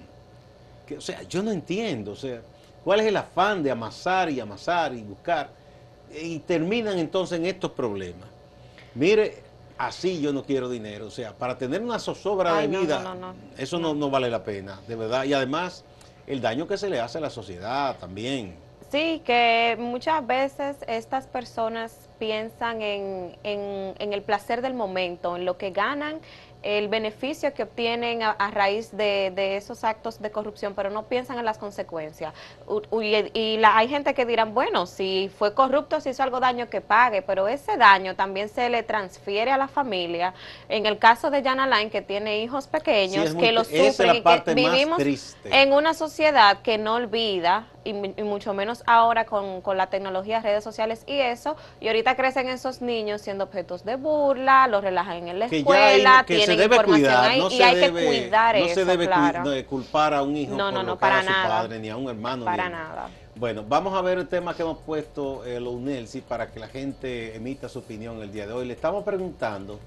Que, 0.86 0.98
o 0.98 1.00
sea, 1.00 1.22
yo 1.22 1.42
no 1.42 1.50
entiendo, 1.50 2.12
o 2.12 2.16
sea, 2.16 2.42
¿cuál 2.84 3.00
es 3.00 3.06
el 3.06 3.16
afán 3.16 3.62
de 3.62 3.70
amasar 3.70 4.30
y 4.30 4.40
amasar 4.40 4.94
y 4.94 5.02
buscar? 5.02 5.50
Y 6.22 6.38
terminan 6.40 6.98
entonces 6.98 7.38
en 7.38 7.46
estos 7.46 7.70
problemas. 7.70 8.28
Mire, 8.94 9.41
así 9.86 10.20
yo 10.20 10.32
no 10.32 10.44
quiero 10.44 10.68
dinero. 10.68 11.06
O 11.06 11.10
sea, 11.10 11.36
para 11.36 11.58
tener 11.58 11.82
una 11.82 11.98
zozobra 11.98 12.54
de 12.54 12.68
vida, 12.68 13.14
eso 13.58 13.78
no, 13.78 14.10
vale 14.10 14.30
la 14.30 14.44
pena, 14.44 14.80
de 14.86 14.96
verdad. 14.96 15.24
Y 15.24 15.34
además, 15.34 15.84
el 16.26 16.40
daño 16.40 16.66
que 16.66 16.78
se 16.78 16.88
le 16.88 17.00
hace 17.00 17.18
a 17.18 17.20
la 17.20 17.30
sociedad 17.30 17.96
también. 17.98 18.56
Sí, 18.90 19.22
que 19.24 19.76
muchas 19.78 20.26
veces 20.26 20.76
estas 20.86 21.26
personas 21.26 22.10
piensan 22.18 22.82
en, 22.82 23.36
en, 23.42 23.94
en 23.98 24.12
el 24.12 24.22
placer 24.22 24.60
del 24.60 24.74
momento, 24.74 25.34
en 25.34 25.46
lo 25.46 25.56
que 25.56 25.70
ganan 25.70 26.20
el 26.62 26.88
beneficio 26.88 27.52
que 27.54 27.64
obtienen 27.64 28.22
a, 28.22 28.50
raíz 28.50 28.96
de, 28.96 29.56
esos 29.56 29.84
actos 29.84 30.20
de 30.20 30.30
corrupción, 30.30 30.74
pero 30.74 30.90
no 30.90 31.04
piensan 31.04 31.38
en 31.38 31.44
las 31.44 31.58
consecuencias. 31.58 32.32
y, 33.34 33.56
la, 33.58 33.76
hay 33.76 33.88
gente 33.88 34.14
que 34.14 34.24
dirán, 34.24 34.54
bueno, 34.54 34.86
si 34.86 35.30
fue 35.38 35.54
corrupto, 35.54 36.00
si 36.00 36.10
hizo 36.10 36.22
algo 36.22 36.40
daño, 36.40 36.68
que 36.68 36.80
pague, 36.80 37.22
pero 37.22 37.48
ese 37.48 37.76
daño 37.76 38.14
también 38.14 38.48
se 38.48 38.68
le 38.68 38.82
transfiere 38.82 39.50
a 39.50 39.56
la 39.56 39.68
familia. 39.68 40.34
En 40.68 40.86
el 40.86 40.98
caso 40.98 41.30
de 41.30 41.42
Jan 41.42 41.60
Alain, 41.60 41.90
que 41.90 42.02
tiene 42.02 42.42
hijos 42.42 42.66
pequeños, 42.66 43.34
que 43.34 43.52
los 43.52 43.66
sufren 43.66 44.16
y 44.16 44.22
que 44.22 44.54
vivimos 44.54 45.02
en 45.44 45.72
una 45.72 45.94
sociedad 45.94 46.62
que 46.62 46.78
no 46.78 46.94
olvida 46.94 47.66
y, 47.84 47.92
mucho 48.22 48.54
menos 48.54 48.82
ahora 48.86 49.24
con, 49.24 49.60
con 49.60 49.76
la 49.76 49.88
tecnología, 49.88 50.40
redes 50.40 50.64
sociales 50.64 51.04
y 51.06 51.18
eso, 51.18 51.56
y 51.80 51.88
ahorita 51.88 52.16
crecen 52.16 52.48
esos 52.48 52.82
niños 52.82 53.20
siendo 53.20 53.44
objetos 53.44 53.84
de 53.84 53.96
burla, 53.96 54.68
los 54.68 54.82
relajan 54.82 55.28
en 55.28 55.38
la 55.38 55.46
escuela, 55.46 56.24
tienen 56.26 56.62
información 56.62 57.14
ahí 57.14 57.42
y 57.50 57.62
hay 57.62 57.80
que 57.80 57.90
cuidar 57.90 58.58
no 58.58 58.64
eso, 58.64 58.74
se 58.74 58.84
debe 58.84 59.64
culpar 59.64 60.14
a 60.14 60.22
un 60.22 60.36
hijo 60.36 60.54
no, 60.54 60.70
no, 60.70 60.82
no, 60.82 60.98
para 60.98 61.20
a 61.20 61.22
su 61.22 61.28
padre, 61.28 61.78
ni 61.78 61.88
a 61.88 61.96
un 61.96 62.08
hermano. 62.08 62.44
Para 62.44 62.68
nada. 62.68 63.08
Bueno, 63.34 63.64
vamos 63.66 63.94
a 63.94 64.02
ver 64.02 64.18
el 64.18 64.28
tema 64.28 64.54
que 64.54 64.62
hemos 64.62 64.78
puesto, 64.78 65.44
eh, 65.44 65.58
los 65.58 65.74
para 66.28 66.50
que 66.50 66.60
la 66.60 66.68
gente 66.68 67.34
emita 67.34 67.68
su 67.68 67.78
opinión 67.78 68.20
el 68.20 68.30
día 68.30 68.46
de 68.46 68.52
hoy. 68.52 68.66
Le 68.66 68.74
estamos 68.74 69.04
preguntando 69.04 69.80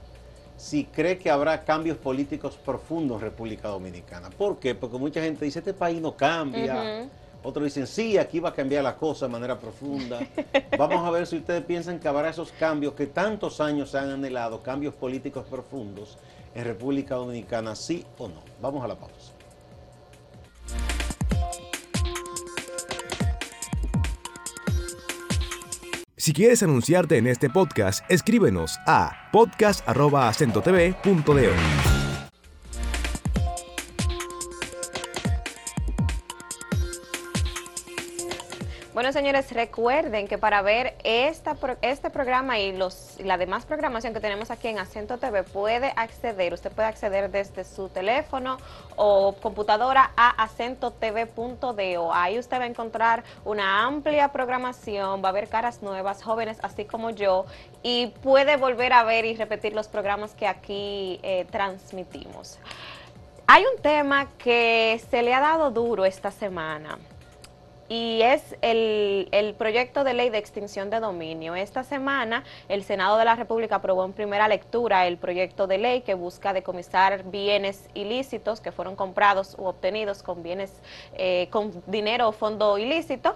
si 0.58 0.86
cree 0.86 1.18
que 1.18 1.30
habrá 1.30 1.64
cambios 1.64 1.98
políticos 1.98 2.58
profundos 2.64 3.18
en 3.18 3.22
República 3.22 3.68
Dominicana. 3.68 4.30
¿Por 4.30 4.58
qué? 4.58 4.74
Porque 4.74 4.98
mucha 4.98 5.22
gente 5.22 5.46
dice, 5.46 5.60
este 5.60 5.74
país 5.74 6.02
no 6.02 6.16
cambia. 6.16 7.08
Otros 7.46 7.66
dicen, 7.66 7.86
sí, 7.86 8.18
aquí 8.18 8.40
va 8.40 8.50
a 8.50 8.54
cambiar 8.54 8.84
la 8.84 8.96
cosa 8.96 9.28
de 9.28 9.32
manera 9.32 9.60
profunda. 9.60 10.20
Vamos 10.78 11.06
a 11.06 11.12
ver 11.12 11.28
si 11.28 11.38
ustedes 11.38 11.64
piensan 11.64 12.00
que 12.00 12.08
habrá 12.08 12.30
esos 12.30 12.52
cambios 12.52 12.94
que 12.94 13.06
tantos 13.06 13.62
años 13.62 13.92
se 13.92 14.00
han 14.00 14.10
anhelado, 14.10 14.64
cambios 14.64 14.96
políticos 14.96 15.46
profundos 15.50 16.18
en 16.56 16.64
República 16.64 17.14
Dominicana, 17.16 17.75
sí 17.75 18.04
o 18.18 18.28
no. 18.28 18.42
Vamos 18.62 18.84
a 18.84 18.88
la 18.88 18.96
pausa. 18.96 19.34
Si 26.18 26.34
quieres 26.34 26.64
anunciarte 26.64 27.18
en 27.18 27.28
este 27.28 27.52
podcast, 27.52 28.04
escríbenos 28.10 28.80
a 28.88 29.30
podcast.acentotv.de. 29.32 31.95
Bueno, 39.05 39.19
señores, 39.19 39.51
recuerden 39.51 40.27
que 40.27 40.39
para 40.39 40.63
ver 40.63 40.95
este 41.03 42.09
programa 42.09 42.57
y 42.57 42.75
los, 42.75 43.19
la 43.19 43.38
demás 43.38 43.63
programación 43.63 44.15
que 44.15 44.19
tenemos 44.19 44.50
aquí 44.50 44.67
en 44.67 44.79
Acento 44.79 45.19
TV, 45.19 45.43
puede 45.43 45.93
acceder, 45.95 46.55
usted 46.55 46.71
puede 46.71 46.88
acceder 46.88 47.29
desde 47.29 47.65
su 47.65 47.88
teléfono 47.89 48.57
o 48.95 49.33
computadora 49.33 50.09
a 50.17 50.43
acentotv.de. 50.45 52.00
Ahí 52.13 52.39
usted 52.39 52.57
va 52.57 52.63
a 52.63 52.65
encontrar 52.65 53.24
una 53.43 53.83
amplia 53.85 54.29
programación, 54.29 55.24
va 55.24 55.29
a 55.29 55.33
ver 55.33 55.50
caras 55.50 55.83
nuevas, 55.83 56.24
jóvenes, 56.24 56.57
así 56.63 56.85
como 56.85 57.12
yo, 57.12 57.45
y 57.83 58.07
puede 58.24 58.57
volver 58.57 58.91
a 58.91 59.03
ver 59.03 59.25
y 59.25 59.35
repetir 59.35 59.75
los 59.75 59.88
programas 59.88 60.33
que 60.33 60.47
aquí 60.47 61.19
eh, 61.21 61.45
transmitimos. 61.51 62.57
Hay 63.45 63.65
un 63.71 63.79
tema 63.83 64.29
que 64.39 65.00
se 65.12 65.21
le 65.21 65.31
ha 65.35 65.41
dado 65.41 65.69
duro 65.69 66.05
esta 66.05 66.31
semana 66.31 66.97
y 67.88 68.22
es 68.22 68.56
el, 68.62 69.56
proyecto 69.58 70.04
de 70.04 70.13
ley 70.13 70.30
de 70.30 70.38
extinción 70.38 70.89
de 70.89 71.00
dominio. 71.00 71.56
Esta 71.56 71.84
semana 71.84 72.44
el 72.68 72.84
Senado 72.84 73.18
de 73.18 73.25
la 73.25 73.36
República 73.36 73.75
aprobó 73.75 74.06
en 74.06 74.13
primera 74.13 74.48
lectura 74.48 75.06
el 75.08 75.18
proyecto 75.18 75.68
de 75.68 75.77
ley 75.77 76.01
que 76.01 76.13
busca 76.15 76.54
decomisar 76.54 77.24
bienes 77.25 77.88
ilícitos 77.94 78.60
que 78.60 78.72
fueron 78.72 78.96
comprados 78.96 79.56
u 79.60 79.65
obtenidos 79.65 80.24
con 80.24 80.42
bienes, 80.42 80.82
eh, 81.13 81.48
con 81.51 81.84
dinero 81.86 82.30
o 82.30 82.32
fondo 82.32 82.77
ilícito. 82.77 83.36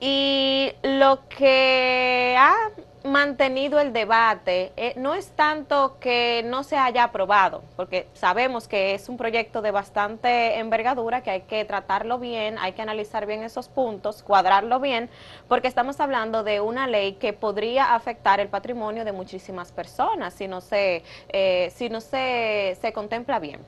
Y 0.00 0.72
lo 0.82 1.26
que 1.28 2.36
ha 2.38 2.70
mantenido 3.06 3.80
el 3.80 3.92
debate 3.92 4.72
eh, 4.76 4.94
no 4.96 5.14
es 5.14 5.30
tanto 5.30 5.98
que 6.00 6.42
no 6.46 6.62
se 6.62 6.76
haya 6.76 7.04
aprobado, 7.04 7.62
porque 7.76 8.08
sabemos 8.12 8.68
que 8.68 8.94
es 8.94 9.08
un 9.08 9.16
proyecto 9.16 9.62
de 9.62 9.70
bastante 9.70 10.58
envergadura, 10.58 11.22
que 11.22 11.30
hay 11.30 11.40
que 11.42 11.64
tratarlo 11.64 12.18
bien, 12.18 12.58
hay 12.58 12.72
que 12.72 12.82
analizar 12.82 13.26
bien 13.26 13.42
esos 13.42 13.68
puntos, 13.68 14.22
cuadrarlo 14.22 14.80
bien, 14.80 15.08
porque 15.48 15.68
estamos 15.68 16.00
hablando 16.00 16.42
de 16.42 16.60
una 16.60 16.86
ley 16.86 17.14
que 17.14 17.32
podría 17.32 17.94
afectar 17.94 18.40
el 18.40 18.48
patrimonio 18.48 19.04
de 19.04 19.12
muchísimas 19.12 19.72
personas 19.72 20.34
si 20.34 20.48
no 20.48 20.60
se, 20.60 21.02
eh, 21.28 21.72
si 21.74 21.88
no 21.88 22.00
se, 22.00 22.76
se 22.80 22.92
contempla 22.92 23.38
bien. 23.38 23.60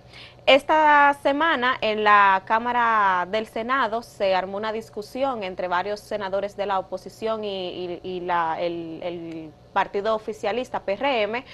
Esta 0.49 1.14
semana 1.23 1.76
en 1.83 2.05
la 2.05 2.40
Cámara 2.47 3.28
del 3.31 3.47
Senado 3.47 4.00
se 4.00 4.35
armó 4.35 4.57
una 4.57 4.73
discusión 4.73 5.43
entre 5.43 5.69
varios 5.69 6.00
senadores 6.00 6.57
de 6.57 6.64
la 6.64 6.78
oposición 6.78 7.45
y, 7.45 8.00
el, 8.02 9.52
partido 9.75 10.14
oficialista 10.14 10.81
PRM 10.81 11.45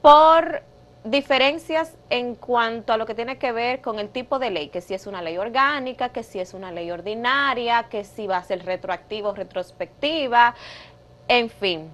por 0.00 0.62
diferencias 1.02 1.96
en 2.10 2.36
cuanto 2.36 2.92
a 2.92 2.96
lo 2.96 3.06
que 3.06 3.16
tiene 3.16 3.38
que 3.38 3.50
ver 3.50 3.80
con 3.80 3.98
el 3.98 4.08
tipo 4.08 4.38
de 4.38 4.50
ley, 4.50 4.68
que 4.68 4.82
si 4.82 4.94
es 4.94 5.08
una 5.08 5.20
ley 5.20 5.36
orgánica, 5.36 6.10
que 6.10 6.22
si 6.22 6.38
es 6.38 6.54
una 6.54 6.70
ley 6.70 6.92
ordinaria, 6.92 7.88
que 7.90 8.04
si 8.04 8.28
va 8.28 8.36
a 8.36 8.44
ser 8.44 8.64
retroactiva 8.64 9.30
o 9.30 9.34
retrospectiva, 9.34 10.54
en 11.26 11.50
fin. 11.50 11.92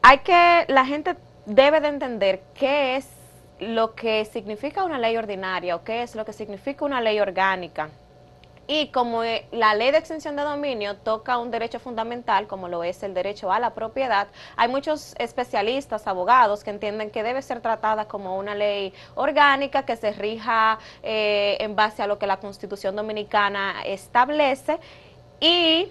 Hay 0.00 0.18
que, 0.18 0.64
la 0.68 0.86
gente 0.86 1.16
debe 1.44 1.80
de 1.80 1.88
entender 1.88 2.42
qué 2.54 2.94
es 2.94 3.15
lo 3.60 3.94
que 3.94 4.24
significa 4.24 4.84
una 4.84 4.98
ley 4.98 5.16
ordinaria 5.16 5.76
o 5.76 5.84
qué 5.84 6.02
es 6.02 6.14
lo 6.14 6.24
que 6.24 6.32
significa 6.32 6.84
una 6.84 7.00
ley 7.00 7.20
orgánica. 7.20 7.90
Y 8.68 8.88
como 8.88 9.22
eh, 9.22 9.46
la 9.52 9.74
ley 9.74 9.92
de 9.92 9.98
extensión 9.98 10.34
de 10.34 10.42
dominio 10.42 10.96
toca 10.96 11.38
un 11.38 11.52
derecho 11.52 11.78
fundamental, 11.78 12.48
como 12.48 12.68
lo 12.68 12.82
es 12.82 13.02
el 13.04 13.14
derecho 13.14 13.52
a 13.52 13.60
la 13.60 13.74
propiedad, 13.74 14.26
hay 14.56 14.68
muchos 14.68 15.14
especialistas, 15.18 16.08
abogados, 16.08 16.64
que 16.64 16.70
entienden 16.70 17.10
que 17.10 17.22
debe 17.22 17.42
ser 17.42 17.60
tratada 17.60 18.08
como 18.08 18.36
una 18.36 18.56
ley 18.56 18.92
orgánica 19.14 19.84
que 19.84 19.94
se 19.94 20.12
rija 20.12 20.80
eh, 21.04 21.56
en 21.60 21.76
base 21.76 22.02
a 22.02 22.08
lo 22.08 22.18
que 22.18 22.26
la 22.26 22.38
Constitución 22.38 22.96
Dominicana 22.96 23.82
establece 23.84 24.80
y 25.38 25.88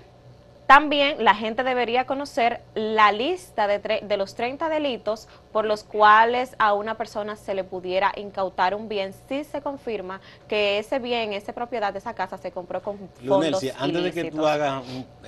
también 0.67 1.23
la 1.23 1.35
gente 1.35 1.63
debería 1.63 2.05
conocer 2.05 2.61
la 2.73 3.11
lista 3.11 3.67
de, 3.67 3.79
de, 3.79 4.17
los 4.17 4.35
30 4.35 4.67
delitos 4.69 5.27
por 5.51 5.65
los 5.65 5.83
cuales 5.83 6.55
a 6.57 6.73
una 6.73 6.95
persona 6.95 7.35
se 7.35 7.53
le 7.53 7.63
pudiera 7.63 8.11
incautar 8.15 8.73
un 8.73 8.89
bien 8.89 9.13
si 9.27 9.43
se 9.43 9.61
confirma 9.61 10.21
que 10.47 10.79
ese 10.79 10.99
bien, 10.99 11.33
esa 11.33 11.53
propiedad, 11.53 11.95
esa 11.95 12.13
casa 12.13 12.37
se 12.37 12.51
compró 12.51 12.81
con 12.81 12.97
fondos 13.25 13.63
antes 13.77 14.03
de 14.03 14.11
que 14.11 14.31
tú 14.31 14.45
hagas 14.45 14.83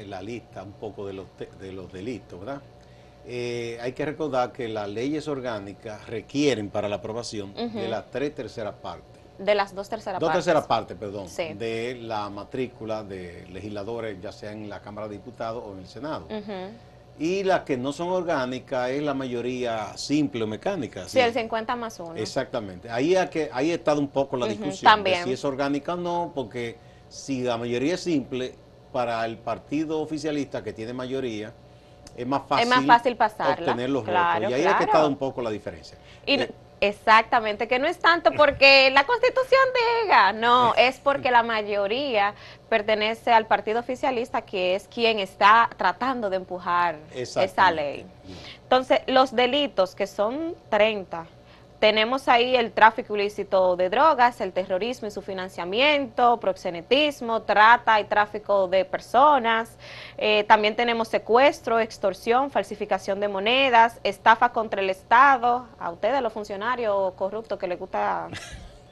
la 0.06 0.22
lista 0.22 0.64
un 0.64 0.74
poco 0.74 1.06
de 1.06 1.14
los, 1.14 1.28
de 1.60 1.72
los 1.72 1.92
delitos, 1.92 2.40
¿verdad? 2.40 2.62
Eh, 3.30 3.78
hay 3.82 3.92
que 3.92 4.06
recordar 4.06 4.54
que 4.54 4.70
las 4.70 4.88
leyes 4.88 5.28
orgánicas 5.28 6.08
requieren 6.08 6.70
para 6.70 6.88
la 6.88 6.96
aprobación 6.96 7.54
de 7.54 7.88
las 7.90 8.10
tres 8.10 8.34
terceras 8.34 8.76
partes 8.76 9.17
de 9.38 9.56
las 9.56 9.74
dos 9.76 9.90
terceras 9.90 10.20
partes. 10.20 10.28
Dos 10.28 10.46
terceras 10.46 10.68
partes, 10.68 10.98
perdón, 10.98 11.28
de 11.58 12.00
la 12.02 12.30
matrícula 12.30 13.04
de 13.04 13.46
legisladores, 13.52 14.20
ya 14.22 14.32
sea 14.32 14.52
en 14.52 14.70
la 14.70 14.82
Cámara 14.82 15.08
de 15.08 15.16
Diputados 15.16 15.64
o 15.66 15.74
en 15.74 15.80
el 15.80 15.88
Senado. 15.88 16.28
Y 17.20 17.44
las 17.44 17.62
que 17.62 17.78
no 17.78 17.94
son 17.94 18.10
orgánicas 18.10 18.92
es 18.92 19.02
la 19.02 19.16
mayoría 19.16 19.98
simple 19.98 20.44
o 20.44 20.48
mecánica. 20.48 21.10
Sí, 21.10 21.20
el 21.20 21.34
50 21.34 21.76
más 21.76 22.00
uno. 22.00 22.16
Exactamente. 22.16 22.92
Ahí, 22.92 23.16
ha 23.16 23.28
que, 23.28 23.50
ahí 23.52 23.72
ha 23.72 23.76
estado 23.76 24.00
un 24.00 24.08
poco 24.08 24.38
la 24.38 24.46
discusión 24.46 25.04
de 25.04 25.24
si 25.24 25.34
es 25.34 25.44
orgánica 25.44 25.96
o 25.96 25.98
no, 25.98 26.32
porque 26.36 26.78
si 27.10 27.42
la 27.42 27.58
mayoría 27.58 27.96
es 27.96 28.02
simple, 28.02 28.54
para 28.92 29.26
el 29.26 29.38
partido 29.38 30.00
oficialista 30.00 30.64
que 30.64 30.74
tiene 30.74 30.94
mayoría, 30.94 31.54
es 32.16 32.26
más 32.26 32.44
fácil, 32.48 32.64
es 32.64 32.76
más 32.76 32.86
fácil 32.86 33.16
pasarla. 33.16 33.72
obtener 33.72 33.90
los 33.90 34.06
votos. 34.06 34.50
Y 34.50 34.54
ahí 34.54 34.66
ha 34.66 34.78
que 34.78 34.86
estado 34.86 35.08
un 35.08 35.18
poco 35.18 35.42
la 35.42 35.50
diferencia. 35.50 35.98
Y 36.26 36.42
eh, 36.42 36.52
Exactamente, 36.80 37.68
que 37.68 37.80
no 37.80 37.88
es 37.88 37.98
tanto 37.98 38.32
porque 38.34 38.92
la 38.92 39.04
constitución 39.06 39.62
diga, 40.04 40.32
no, 40.34 40.76
es 40.76 41.00
porque 41.00 41.32
la 41.32 41.42
mayoría 41.42 42.36
pertenece 42.70 43.32
al 43.32 43.48
partido 43.48 43.80
oficialista 43.80 44.44
que 44.44 44.76
es 44.76 44.88
quien 44.88 45.18
está 45.18 45.70
tratando 45.76 46.30
de 46.30 46.36
empujar 46.36 46.98
esa 47.14 47.72
ley. 47.72 48.06
Entonces, 48.62 49.02
los 49.08 49.36
delitos, 49.36 49.96
que 49.96 50.06
son 50.06 50.56
30, 50.70 51.26
tenemos 51.80 52.28
ahí 52.28 52.56
el 52.56 52.72
tráfico 52.72 53.16
ilícito 53.16 53.76
de 53.76 53.90
drogas, 53.90 54.42
el 54.42 54.52
terrorismo 54.52 55.08
y 55.08 55.12
su 55.12 55.22
financiamiento, 55.22 56.40
proxenetismo, 56.40 57.44
trata 57.44 58.00
y 58.00 58.06
tráfico 58.06 58.68
de 58.68 58.84
personas. 58.86 59.78
Eh, 60.18 60.44
también 60.46 60.76
tenemos 60.76 61.08
secuestro, 61.08 61.80
extorsión, 61.80 62.50
falsificación 62.50 63.20
de 63.20 63.28
monedas, 63.28 64.00
estafa 64.04 64.50
contra 64.50 64.82
el 64.82 64.90
Estado. 64.90 65.68
A 65.80 65.92
ustedes, 65.92 66.22
los 66.22 66.34
funcionarios 66.34 67.14
corruptos 67.14 67.60
que 67.60 67.68
les 67.68 67.78
gusta 67.78 68.28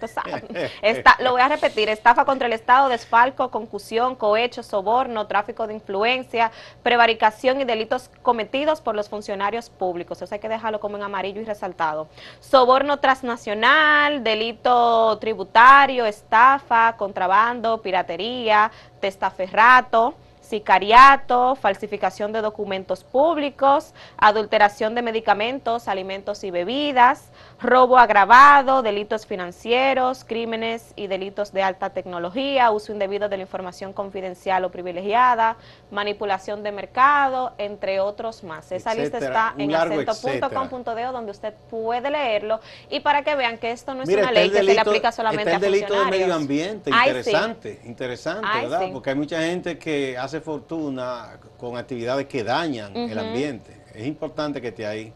lo 1.19 1.31
voy 1.31 1.41
a 1.41 1.47
repetir, 1.47 1.89
estafa 1.89 2.25
contra 2.25 2.47
el 2.47 2.53
Estado, 2.53 2.89
desfalco, 2.89 3.49
concusión, 3.51 4.15
cohecho, 4.15 4.63
soborno, 4.63 5.27
tráfico 5.27 5.67
de 5.67 5.73
influencia, 5.73 6.51
prevaricación 6.83 7.61
y 7.61 7.65
delitos 7.65 8.09
cometidos 8.21 8.81
por 8.81 8.95
los 8.95 9.09
funcionarios 9.09 9.69
públicos. 9.69 10.21
Eso 10.21 10.33
hay 10.33 10.39
que 10.39 10.49
dejarlo 10.49 10.79
como 10.79 10.97
en 10.97 11.03
amarillo 11.03 11.41
y 11.41 11.45
resaltado. 11.45 12.07
Soborno 12.39 12.97
transnacional, 12.97 14.23
delito 14.23 15.17
tributario, 15.19 16.05
estafa, 16.05 16.95
contrabando, 16.97 17.81
piratería, 17.81 18.71
testaferrato 18.99 20.15
sicariato, 20.45 21.55
falsificación 21.55 22.31
de 22.31 22.41
documentos 22.41 23.03
públicos, 23.03 23.93
adulteración 24.17 24.95
de 24.95 25.01
medicamentos, 25.01 25.87
alimentos 25.87 26.43
y 26.43 26.51
bebidas, 26.51 27.31
robo 27.59 27.97
agravado, 27.97 28.81
delitos 28.81 29.25
financieros, 29.25 30.23
crímenes 30.23 30.93
y 30.95 31.07
delitos 31.07 31.51
de 31.51 31.63
alta 31.63 31.89
tecnología, 31.91 32.71
uso 32.71 32.91
indebido 32.91 33.29
de 33.29 33.37
la 33.37 33.43
información 33.43 33.93
confidencial 33.93 34.65
o 34.65 34.71
privilegiada, 34.71 35.57
manipulación 35.91 36.63
de 36.63 36.71
mercado, 36.71 37.53
entre 37.57 37.99
otros 37.99 38.43
más. 38.43 38.71
Esa 38.71 38.93
lista 38.93 39.17
está 39.17 39.53
en 39.57 39.73
acento.com.de 39.73 41.03
donde 41.03 41.31
usted 41.31 41.53
puede 41.69 42.09
leerlo. 42.09 42.59
Y 42.89 42.99
para 42.99 43.23
que 43.23 43.35
vean 43.35 43.57
que 43.57 43.71
esto 43.71 43.93
no 43.93 44.03
es 44.03 44.09
una 44.09 44.31
ley 44.31 44.49
que 44.49 44.57
se 44.57 44.63
le 44.63 44.79
aplica 44.79 45.11
solamente 45.11 45.51
está 45.51 45.65
el 45.65 45.71
delito 45.73 45.93
de 45.93 46.11
medio 46.11 46.33
ambiente, 46.33 46.89
interesante, 46.89 47.81
interesante, 47.85 48.47
¿verdad? 48.61 48.89
Porque 48.91 49.09
hay 49.09 49.15
mucha 49.15 49.41
gente 49.41 49.77
que 49.77 50.17
hace 50.17 50.41
fortuna 50.45 51.39
con 51.57 51.75
actividades 51.75 52.27
que 52.27 52.43
dañan 52.43 52.95
el 52.95 53.17
ambiente. 53.17 53.83
Es 53.93 54.05
importante 54.05 54.61
que 54.61 54.69
esté 54.69 54.85
ahí. 54.85 55.11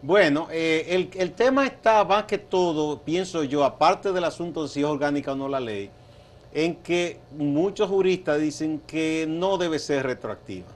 Bueno, 0.00 0.46
eh, 0.50 0.86
el, 0.88 1.10
el, 1.14 1.32
tema 1.32 1.66
está 1.66 2.04
más 2.04 2.24
que 2.24 2.38
todo, 2.38 3.02
pienso 3.02 3.42
yo, 3.42 3.64
aparte 3.64 4.12
del 4.12 4.22
asunto 4.22 4.62
de 4.62 4.68
si 4.68 4.80
es 4.80 4.86
orgánica 4.86 5.32
o 5.32 5.34
no 5.34 5.48
la 5.48 5.58
ley, 5.58 5.90
en 6.54 6.76
que 6.76 7.18
muchos 7.32 7.88
juristas 7.88 8.40
dicen 8.40 8.80
que 8.86 9.26
no 9.28 9.58
debe 9.58 9.80
ser 9.80 10.06
retroactiva 10.06 10.68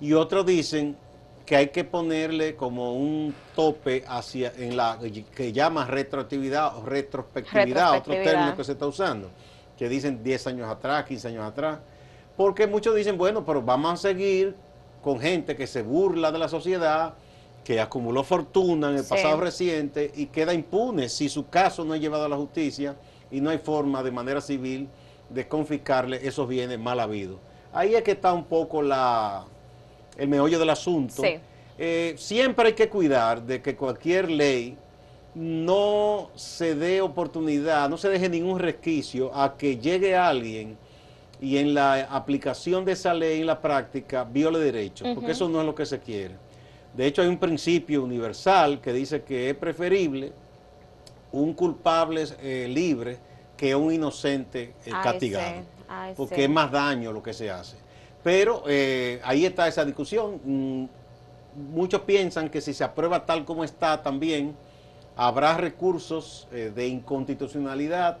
y 0.00 0.12
otros 0.12 0.46
dicen 0.46 0.96
que 1.44 1.56
hay 1.56 1.68
que 1.68 1.82
ponerle 1.82 2.54
como 2.54 2.94
un 2.94 3.34
tope 3.56 4.04
hacia 4.06 4.52
en 4.56 4.76
la 4.76 4.98
que 5.34 5.52
llama 5.52 5.86
retroactividad 5.86 6.76
o 6.76 6.84
retrospectividad, 6.84 7.98
otro 7.98 8.12
término 8.12 8.54
que 8.54 8.64
se 8.64 8.72
está 8.72 8.86
usando, 8.86 9.30
que 9.76 9.88
dicen 9.88 10.22
10 10.22 10.46
años 10.46 10.68
atrás, 10.68 11.04
15 11.04 11.28
años 11.28 11.44
atrás, 11.44 11.78
porque 12.38 12.68
muchos 12.68 12.94
dicen, 12.94 13.18
bueno, 13.18 13.44
pero 13.44 13.60
vamos 13.62 13.94
a 13.94 13.96
seguir 13.96 14.54
con 15.02 15.18
gente 15.18 15.56
que 15.56 15.66
se 15.66 15.82
burla 15.82 16.30
de 16.30 16.38
la 16.38 16.48
sociedad, 16.48 17.14
que 17.64 17.80
acumuló 17.80 18.22
fortuna 18.22 18.90
en 18.90 18.98
el 18.98 19.04
pasado 19.04 19.40
reciente 19.40 20.12
y 20.14 20.26
queda 20.26 20.54
impune 20.54 21.08
si 21.08 21.28
su 21.28 21.48
caso 21.48 21.84
no 21.84 21.96
es 21.96 22.00
llevado 22.00 22.26
a 22.26 22.28
la 22.28 22.36
justicia 22.36 22.94
y 23.32 23.40
no 23.40 23.50
hay 23.50 23.58
forma 23.58 24.04
de 24.04 24.12
manera 24.12 24.40
civil 24.40 24.88
de 25.28 25.48
confiscarle 25.48 26.24
esos 26.28 26.46
bienes 26.46 26.78
mal 26.78 27.00
habidos. 27.00 27.40
Ahí 27.72 27.96
es 27.96 28.04
que 28.04 28.12
está 28.12 28.32
un 28.32 28.44
poco 28.44 28.82
la 28.82 29.44
el 30.16 30.28
meollo 30.28 30.60
del 30.60 30.70
asunto. 30.70 31.24
Eh, 31.76 32.14
siempre 32.16 32.68
hay 32.68 32.74
que 32.74 32.88
cuidar 32.88 33.42
de 33.42 33.60
que 33.60 33.74
cualquier 33.74 34.30
ley 34.30 34.76
no 35.34 36.30
se 36.36 36.76
dé 36.76 37.00
oportunidad, 37.00 37.88
no 37.88 37.96
se 37.96 38.08
deje 38.08 38.28
ningún 38.28 38.60
resquicio 38.60 39.34
a 39.34 39.56
que 39.56 39.76
llegue 39.76 40.14
alguien 40.14 40.78
y 41.40 41.58
en 41.58 41.74
la 41.74 42.02
aplicación 42.04 42.84
de 42.84 42.92
esa 42.92 43.14
ley 43.14 43.40
en 43.40 43.46
la 43.46 43.60
práctica 43.60 44.24
viole 44.24 44.58
derechos, 44.58 45.08
porque 45.14 45.32
eso 45.32 45.48
no 45.48 45.60
es 45.60 45.66
lo 45.66 45.74
que 45.74 45.86
se 45.86 46.00
quiere. 46.00 46.34
De 46.94 47.06
hecho, 47.06 47.22
hay 47.22 47.28
un 47.28 47.38
principio 47.38 48.02
universal 48.02 48.80
que 48.80 48.92
dice 48.92 49.22
que 49.22 49.50
es 49.50 49.56
preferible 49.56 50.32
un 51.32 51.52
culpable 51.52 52.24
eh, 52.40 52.66
libre 52.68 53.18
que 53.56 53.74
un 53.74 53.92
inocente 53.92 54.74
eh, 54.84 54.90
castigado, 54.90 55.62
porque 56.16 56.44
es 56.44 56.50
más 56.50 56.70
daño 56.70 57.12
lo 57.12 57.22
que 57.22 57.32
se 57.32 57.50
hace. 57.50 57.76
Pero 58.22 58.64
eh, 58.66 59.20
ahí 59.24 59.44
está 59.44 59.68
esa 59.68 59.84
discusión. 59.84 60.40
Mm, 60.44 60.84
muchos 61.72 62.00
piensan 62.02 62.48
que 62.48 62.60
si 62.60 62.72
se 62.72 62.84
aprueba 62.84 63.24
tal 63.24 63.44
como 63.44 63.64
está 63.64 64.02
también, 64.02 64.56
habrá 65.16 65.56
recursos 65.56 66.46
de 66.50 66.86
inconstitucionalidad, 66.86 68.18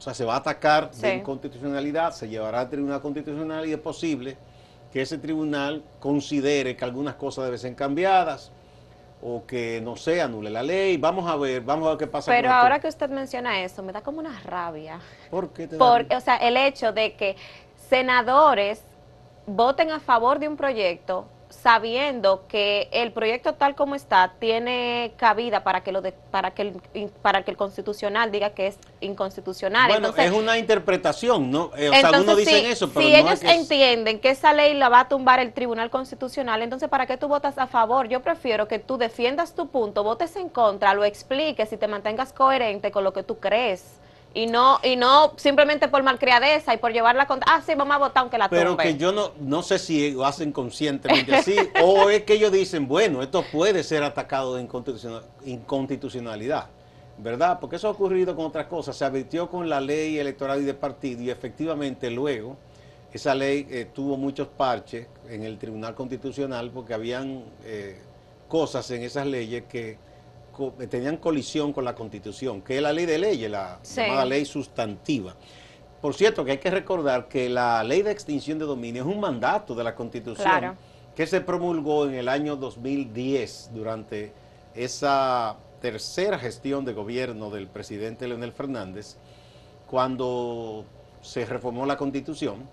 o 0.00 0.02
sea, 0.02 0.14
se 0.14 0.24
va 0.24 0.32
a 0.32 0.38
atacar 0.38 0.90
de 0.92 1.16
inconstitucionalidad, 1.16 2.12
se 2.12 2.26
llevará 2.26 2.60
al 2.60 2.70
Tribunal 2.70 3.02
Constitucional 3.02 3.68
y 3.68 3.72
es 3.74 3.78
posible 3.78 4.38
que 4.90 5.02
ese 5.02 5.18
tribunal 5.18 5.84
considere 5.98 6.74
que 6.74 6.86
algunas 6.86 7.16
cosas 7.16 7.44
deben 7.44 7.58
ser 7.58 7.74
cambiadas 7.74 8.50
o 9.20 9.44
que 9.44 9.78
no 9.82 9.96
sé, 9.96 10.22
anule 10.22 10.48
la 10.48 10.62
ley. 10.62 10.96
Vamos 10.96 11.30
a 11.30 11.36
ver, 11.36 11.60
vamos 11.60 11.86
a 11.86 11.90
ver 11.90 11.98
qué 11.98 12.06
pasa. 12.06 12.32
Pero 12.32 12.50
ahora 12.50 12.80
que 12.80 12.88
usted 12.88 13.10
menciona 13.10 13.62
eso, 13.62 13.82
me 13.82 13.92
da 13.92 14.00
como 14.00 14.20
una 14.20 14.40
rabia. 14.40 15.00
¿Por 15.30 15.52
qué? 15.52 15.66
Te 15.66 15.76
Porque, 15.76 16.16
o 16.16 16.20
sea, 16.20 16.36
el 16.36 16.56
hecho 16.56 16.92
de 16.92 17.14
que 17.16 17.36
senadores 17.76 18.82
voten 19.44 19.90
a 19.90 20.00
favor 20.00 20.38
de 20.38 20.48
un 20.48 20.56
proyecto 20.56 21.26
sabiendo 21.50 22.46
que 22.48 22.88
el 22.92 23.12
proyecto 23.12 23.54
tal 23.54 23.74
como 23.74 23.94
está 23.94 24.34
tiene 24.38 25.12
cabida 25.16 25.62
para 25.62 25.82
que 25.82 25.92
lo 25.92 26.02
para 26.30 26.52
que 26.52 26.62
el, 26.62 27.10
para 27.22 27.42
que 27.42 27.50
el 27.50 27.56
constitucional 27.56 28.30
diga 28.30 28.50
que 28.50 28.68
es 28.68 28.78
inconstitucional. 29.00 29.90
Bueno, 29.90 30.14
es 30.16 30.32
una 30.32 30.58
interpretación, 30.58 31.50
¿no? 31.50 31.70
Eh, 31.76 31.90
o 31.90 31.92
sea, 31.92 32.08
algunos 32.08 32.36
dicen 32.36 32.66
eso, 32.66 32.88
pero 32.90 33.06
si 33.06 33.14
ellos 33.14 33.42
entienden 33.42 34.20
que 34.20 34.30
esa 34.30 34.52
ley 34.52 34.74
la 34.74 34.88
va 34.88 35.00
a 35.00 35.08
tumbar 35.08 35.40
el 35.40 35.52
Tribunal 35.52 35.90
Constitucional, 35.90 36.62
entonces 36.62 36.88
¿para 36.88 37.06
qué 37.06 37.16
tú 37.16 37.28
votas 37.28 37.58
a 37.58 37.66
favor? 37.66 38.08
Yo 38.08 38.20
prefiero 38.20 38.68
que 38.68 38.78
tú 38.78 38.96
defiendas 38.96 39.54
tu 39.54 39.68
punto, 39.68 40.02
votes 40.04 40.36
en 40.36 40.48
contra, 40.48 40.94
lo 40.94 41.04
expliques 41.04 41.72
y 41.72 41.76
te 41.76 41.88
mantengas 41.88 42.32
coherente 42.32 42.90
con 42.90 43.04
lo 43.04 43.12
que 43.12 43.22
tú 43.22 43.38
crees 43.38 44.00
y 44.32 44.46
no 44.46 44.78
y 44.82 44.96
no 44.96 45.32
simplemente 45.36 45.88
por 45.88 46.02
malcriadeza 46.02 46.72
y 46.74 46.76
por 46.78 46.92
llevarla 46.92 47.26
contra 47.26 47.54
ah 47.54 47.62
sí 47.66 47.74
vamos 47.74 47.96
a 47.96 47.98
votar 47.98 48.22
aunque 48.22 48.38
la 48.38 48.48
pero 48.48 48.76
que 48.76 48.96
yo 48.96 49.10
no 49.10 49.32
no 49.40 49.62
sé 49.62 49.78
si 49.78 50.12
lo 50.12 50.24
hacen 50.24 50.52
conscientemente 50.52 51.34
así 51.34 51.56
o 51.82 52.10
es 52.10 52.22
que 52.22 52.34
ellos 52.34 52.52
dicen 52.52 52.86
bueno 52.86 53.22
esto 53.22 53.44
puede 53.50 53.82
ser 53.82 54.04
atacado 54.04 54.54
de 54.54 54.68
inconstitucionalidad 55.44 56.68
verdad 57.22 57.58
porque 57.60 57.76
eso 57.76 57.88
ha 57.88 57.90
ocurrido 57.90 58.34
con 58.34 58.46
otras 58.46 58.66
cosas. 58.66 58.96
Se 58.96 59.04
advirtió 59.04 59.48
con 59.48 59.68
la 59.68 59.80
ley 59.80 60.18
electoral 60.18 60.60
y 60.60 60.64
de 60.64 60.74
partido 60.74 61.22
y 61.22 61.30
efectivamente 61.30 62.10
luego 62.10 62.56
esa 63.12 63.34
ley 63.34 63.66
eh, 63.70 63.88
tuvo 63.92 64.16
muchos 64.16 64.48
parches 64.48 65.06
en 65.28 65.42
el 65.42 65.58
tribunal 65.58 65.94
constitucional 65.94 66.70
porque 66.70 66.94
habían 66.94 67.44
eh, 67.64 67.98
cosas 68.48 68.90
en 68.90 69.02
esas 69.02 69.26
leyes 69.26 69.64
que 69.68 69.98
tenían 70.88 71.16
colisión 71.16 71.72
con 71.72 71.84
la 71.84 71.94
Constitución, 71.94 72.62
que 72.62 72.76
es 72.76 72.82
la 72.82 72.92
ley 72.92 73.06
de 73.06 73.18
leyes, 73.18 73.50
la 73.50 73.80
llamada 73.82 74.24
ley 74.24 74.44
sustantiva. 74.44 75.34
Por 76.00 76.14
cierto, 76.14 76.44
que 76.44 76.52
hay 76.52 76.58
que 76.58 76.70
recordar 76.70 77.28
que 77.28 77.48
la 77.48 77.84
ley 77.84 78.02
de 78.02 78.10
extinción 78.10 78.58
de 78.58 78.64
dominio 78.64 79.02
es 79.02 79.08
un 79.08 79.20
mandato 79.20 79.74
de 79.74 79.84
la 79.84 79.94
Constitución 79.94 80.76
que 81.14 81.26
se 81.26 81.40
promulgó 81.40 82.06
en 82.06 82.14
el 82.14 82.28
año 82.28 82.56
2010 82.56 83.70
durante 83.74 84.32
esa 84.74 85.56
tercera 85.80 86.38
gestión 86.38 86.84
de 86.84 86.92
gobierno 86.92 87.50
del 87.50 87.66
presidente 87.66 88.28
Leonel 88.28 88.52
Fernández, 88.52 89.16
cuando 89.86 90.84
se 91.20 91.44
reformó 91.44 91.84
la 91.84 91.96
Constitución 91.96 92.68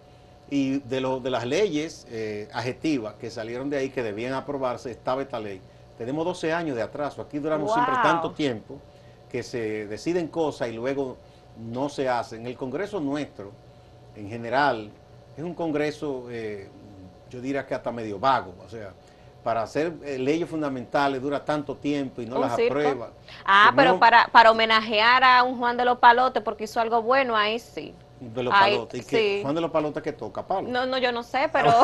y 0.49 0.79
de, 0.79 1.01
lo, 1.01 1.19
de 1.19 1.29
las 1.29 1.45
leyes 1.45 2.07
eh, 2.09 2.47
adjetivas 2.53 3.15
que 3.15 3.29
salieron 3.29 3.69
de 3.69 3.77
ahí 3.77 3.89
que 3.89 4.03
debían 4.03 4.33
aprobarse 4.33 4.91
estaba 4.91 5.21
esta 5.21 5.39
ley 5.39 5.59
tenemos 5.97 6.25
12 6.25 6.53
años 6.53 6.75
de 6.75 6.81
atraso. 6.81 7.21
Aquí 7.21 7.39
duramos 7.39 7.73
siempre 7.73 7.95
tanto 8.03 8.31
tiempo 8.31 8.79
que 9.29 9.43
se 9.43 9.87
deciden 9.87 10.27
cosas 10.27 10.69
y 10.69 10.73
luego 10.73 11.17
no 11.57 11.89
se 11.89 12.07
hacen. 12.07 12.45
El 12.45 12.55
Congreso 12.55 12.99
nuestro, 12.99 13.51
en 14.15 14.29
general, 14.29 14.91
es 15.35 15.43
un 15.43 15.53
Congreso, 15.53 16.25
eh, 16.29 16.69
yo 17.29 17.41
diría 17.41 17.65
que 17.65 17.75
hasta 17.75 17.91
medio 17.91 18.19
vago. 18.19 18.53
O 18.65 18.69
sea, 18.69 18.93
para 19.43 19.63
hacer 19.63 19.93
eh, 20.03 20.19
leyes 20.19 20.49
fundamentales 20.49 21.21
dura 21.21 21.43
tanto 21.43 21.75
tiempo 21.75 22.21
y 22.21 22.25
no 22.25 22.39
las 22.39 22.53
aprueba. 22.53 23.11
Ah, 23.45 23.71
pero 23.75 23.99
para, 23.99 24.27
para 24.27 24.51
homenajear 24.51 25.23
a 25.23 25.43
un 25.43 25.57
Juan 25.57 25.77
de 25.77 25.85
los 25.85 25.97
Palotes 25.97 26.43
porque 26.43 26.65
hizo 26.65 26.79
algo 26.79 27.01
bueno, 27.01 27.35
ahí 27.35 27.57
sí. 27.59 27.93
De 28.19 28.43
los 28.43 28.53
Palotes. 28.53 29.01
¿Y 29.01 29.05
que, 29.05 29.39
Juan 29.41 29.55
de 29.55 29.61
los 29.61 29.71
Palotes 29.71 30.03
que 30.03 30.13
toca, 30.13 30.45
Palo? 30.45 30.67
No, 30.67 30.85
no, 30.85 30.97
yo 30.97 31.11
no 31.11 31.23
sé, 31.23 31.49
pero... 31.51 31.71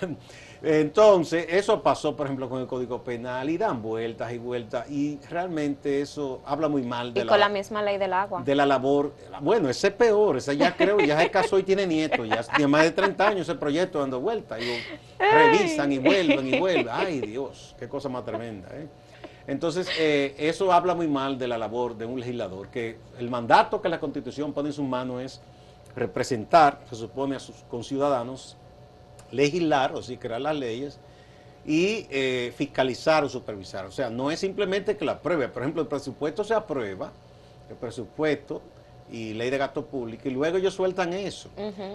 Entonces, 0.62 1.46
eso 1.50 1.82
pasó, 1.82 2.16
por 2.16 2.26
ejemplo, 2.26 2.48
con 2.48 2.60
el 2.60 2.66
Código 2.66 3.02
Penal 3.02 3.50
y 3.50 3.58
dan 3.58 3.82
vueltas 3.82 4.32
y 4.32 4.38
vueltas 4.38 4.90
y 4.90 5.18
realmente 5.28 6.00
eso 6.00 6.40
habla 6.44 6.68
muy 6.68 6.82
mal 6.82 7.12
de 7.12 7.22
y 7.22 7.26
con 7.26 7.38
la 7.38 7.48
misma 7.48 7.82
ley 7.82 7.98
del 7.98 8.12
agua. 8.12 8.42
De 8.42 8.54
la 8.54 8.66
labor. 8.66 9.12
Bueno, 9.40 9.68
ese 9.68 9.88
es 9.88 9.94
peor, 9.94 10.38
ese 10.38 10.56
ya 10.56 10.74
creo, 10.76 10.98
ya 11.00 11.20
se 11.20 11.30
casó 11.30 11.58
y 11.58 11.62
tiene 11.62 11.86
nietos, 11.86 12.28
ya 12.28 12.42
tiene 12.56 12.68
más 12.68 12.82
de 12.82 12.92
30 12.92 13.28
años 13.28 13.40
ese 13.42 13.54
proyecto 13.54 14.00
dando 14.00 14.20
vueltas 14.20 14.60
y 14.62 14.78
revisan 15.18 15.92
y 15.92 15.98
vuelven 15.98 16.54
y 16.54 16.58
vuelven. 16.58 16.88
Ay, 16.90 17.20
Dios, 17.20 17.74
qué 17.78 17.88
cosa 17.88 18.08
más 18.08 18.24
tremenda, 18.24 18.68
¿eh? 18.72 18.88
Entonces, 19.46 19.88
eh, 19.98 20.34
eso 20.38 20.72
habla 20.72 20.94
muy 20.94 21.06
mal 21.06 21.38
de 21.38 21.46
la 21.46 21.56
labor 21.56 21.96
de 21.96 22.04
un 22.04 22.18
legislador, 22.18 22.68
que 22.68 22.98
el 23.18 23.30
mandato 23.30 23.80
que 23.80 23.88
la 23.88 24.00
Constitución 24.00 24.52
pone 24.52 24.70
en 24.70 24.72
sus 24.72 24.84
manos 24.84 25.22
es 25.22 25.40
representar, 25.94 26.80
se 26.90 26.96
supone, 26.96 27.36
a 27.36 27.38
sus 27.38 27.56
conciudadanos 27.68 28.56
legislar, 29.30 29.94
o 29.94 30.02
sea, 30.02 30.18
crear 30.18 30.40
las 30.40 30.56
leyes 30.56 30.98
y 31.66 32.06
eh, 32.10 32.52
fiscalizar 32.56 33.24
o 33.24 33.28
supervisar. 33.28 33.86
O 33.86 33.90
sea, 33.90 34.08
no 34.08 34.30
es 34.30 34.38
simplemente 34.38 34.96
que 34.96 35.04
la 35.04 35.12
apruebe. 35.12 35.48
Por 35.48 35.62
ejemplo, 35.62 35.82
el 35.82 35.88
presupuesto 35.88 36.44
se 36.44 36.54
aprueba, 36.54 37.12
el 37.68 37.76
presupuesto 37.76 38.62
y 39.10 39.34
ley 39.34 39.50
de 39.50 39.58
gasto 39.58 39.84
público, 39.86 40.28
y 40.28 40.32
luego 40.32 40.58
ellos 40.58 40.74
sueltan 40.74 41.12
eso. 41.12 41.48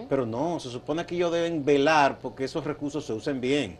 Pero 0.08 0.26
no, 0.26 0.58
se 0.60 0.70
supone 0.70 1.04
que 1.04 1.14
ellos 1.14 1.32
deben 1.32 1.64
velar 1.64 2.18
porque 2.18 2.44
esos 2.44 2.64
recursos 2.64 3.04
se 3.04 3.12
usen 3.12 3.40
bien, 3.40 3.78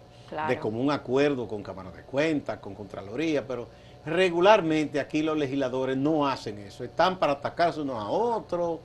de 0.48 0.58
común 0.58 0.90
acuerdo 0.90 1.46
con 1.46 1.62
Cámara 1.62 1.90
de 1.90 2.02
Cuentas, 2.02 2.58
con 2.58 2.74
Contraloría, 2.74 3.46
pero 3.46 3.68
regularmente 4.04 4.98
aquí 4.98 5.22
los 5.22 5.36
legisladores 5.36 5.96
no 5.96 6.26
hacen 6.26 6.58
eso. 6.58 6.84
Están 6.84 7.18
para 7.18 7.32
atacarse 7.34 7.80
unos 7.80 8.02
a 8.02 8.08
otros 8.08 8.80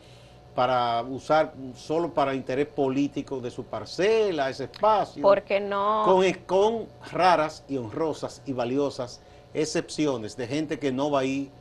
para 0.58 1.04
usar 1.04 1.54
solo 1.76 2.12
para 2.12 2.34
interés 2.34 2.66
político 2.66 3.40
de 3.40 3.52
su 3.52 3.66
parcela, 3.66 4.50
ese 4.50 4.64
espacio. 4.64 5.22
Porque 5.22 5.60
no. 5.60 6.02
Con, 6.04 6.34
con 6.48 6.88
raras 7.12 7.64
y 7.70 7.78
honrosas 7.78 8.42
y 8.44 8.54
valiosas 8.54 9.22
excepciones 9.54 10.36
de 10.36 10.48
gente 10.48 10.80
que 10.80 10.92
no 10.92 11.12
va 11.12 11.20
a 11.20 11.26
ir 11.26 11.52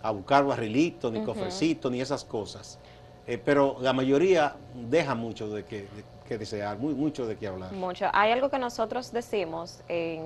a 0.00 0.10
buscar 0.10 0.46
barrilito, 0.46 1.10
ni 1.10 1.22
cofrecito, 1.22 1.90
ni 1.90 2.00
esas 2.00 2.24
cosas. 2.24 2.78
Eh, 3.26 3.38
pero 3.44 3.76
la 3.80 3.92
mayoría 3.92 4.54
deja 4.74 5.14
mucho 5.14 5.48
de 5.48 5.64
que, 5.64 5.88
que 6.26 6.38
desear, 6.38 6.78
muy, 6.78 6.94
mucho 6.94 7.26
de 7.26 7.36
qué 7.36 7.48
hablar. 7.48 7.72
Mucho. 7.72 8.06
Hay 8.12 8.30
algo 8.30 8.50
que 8.50 8.58
nosotros 8.58 9.12
decimos 9.12 9.80
en, 9.88 10.22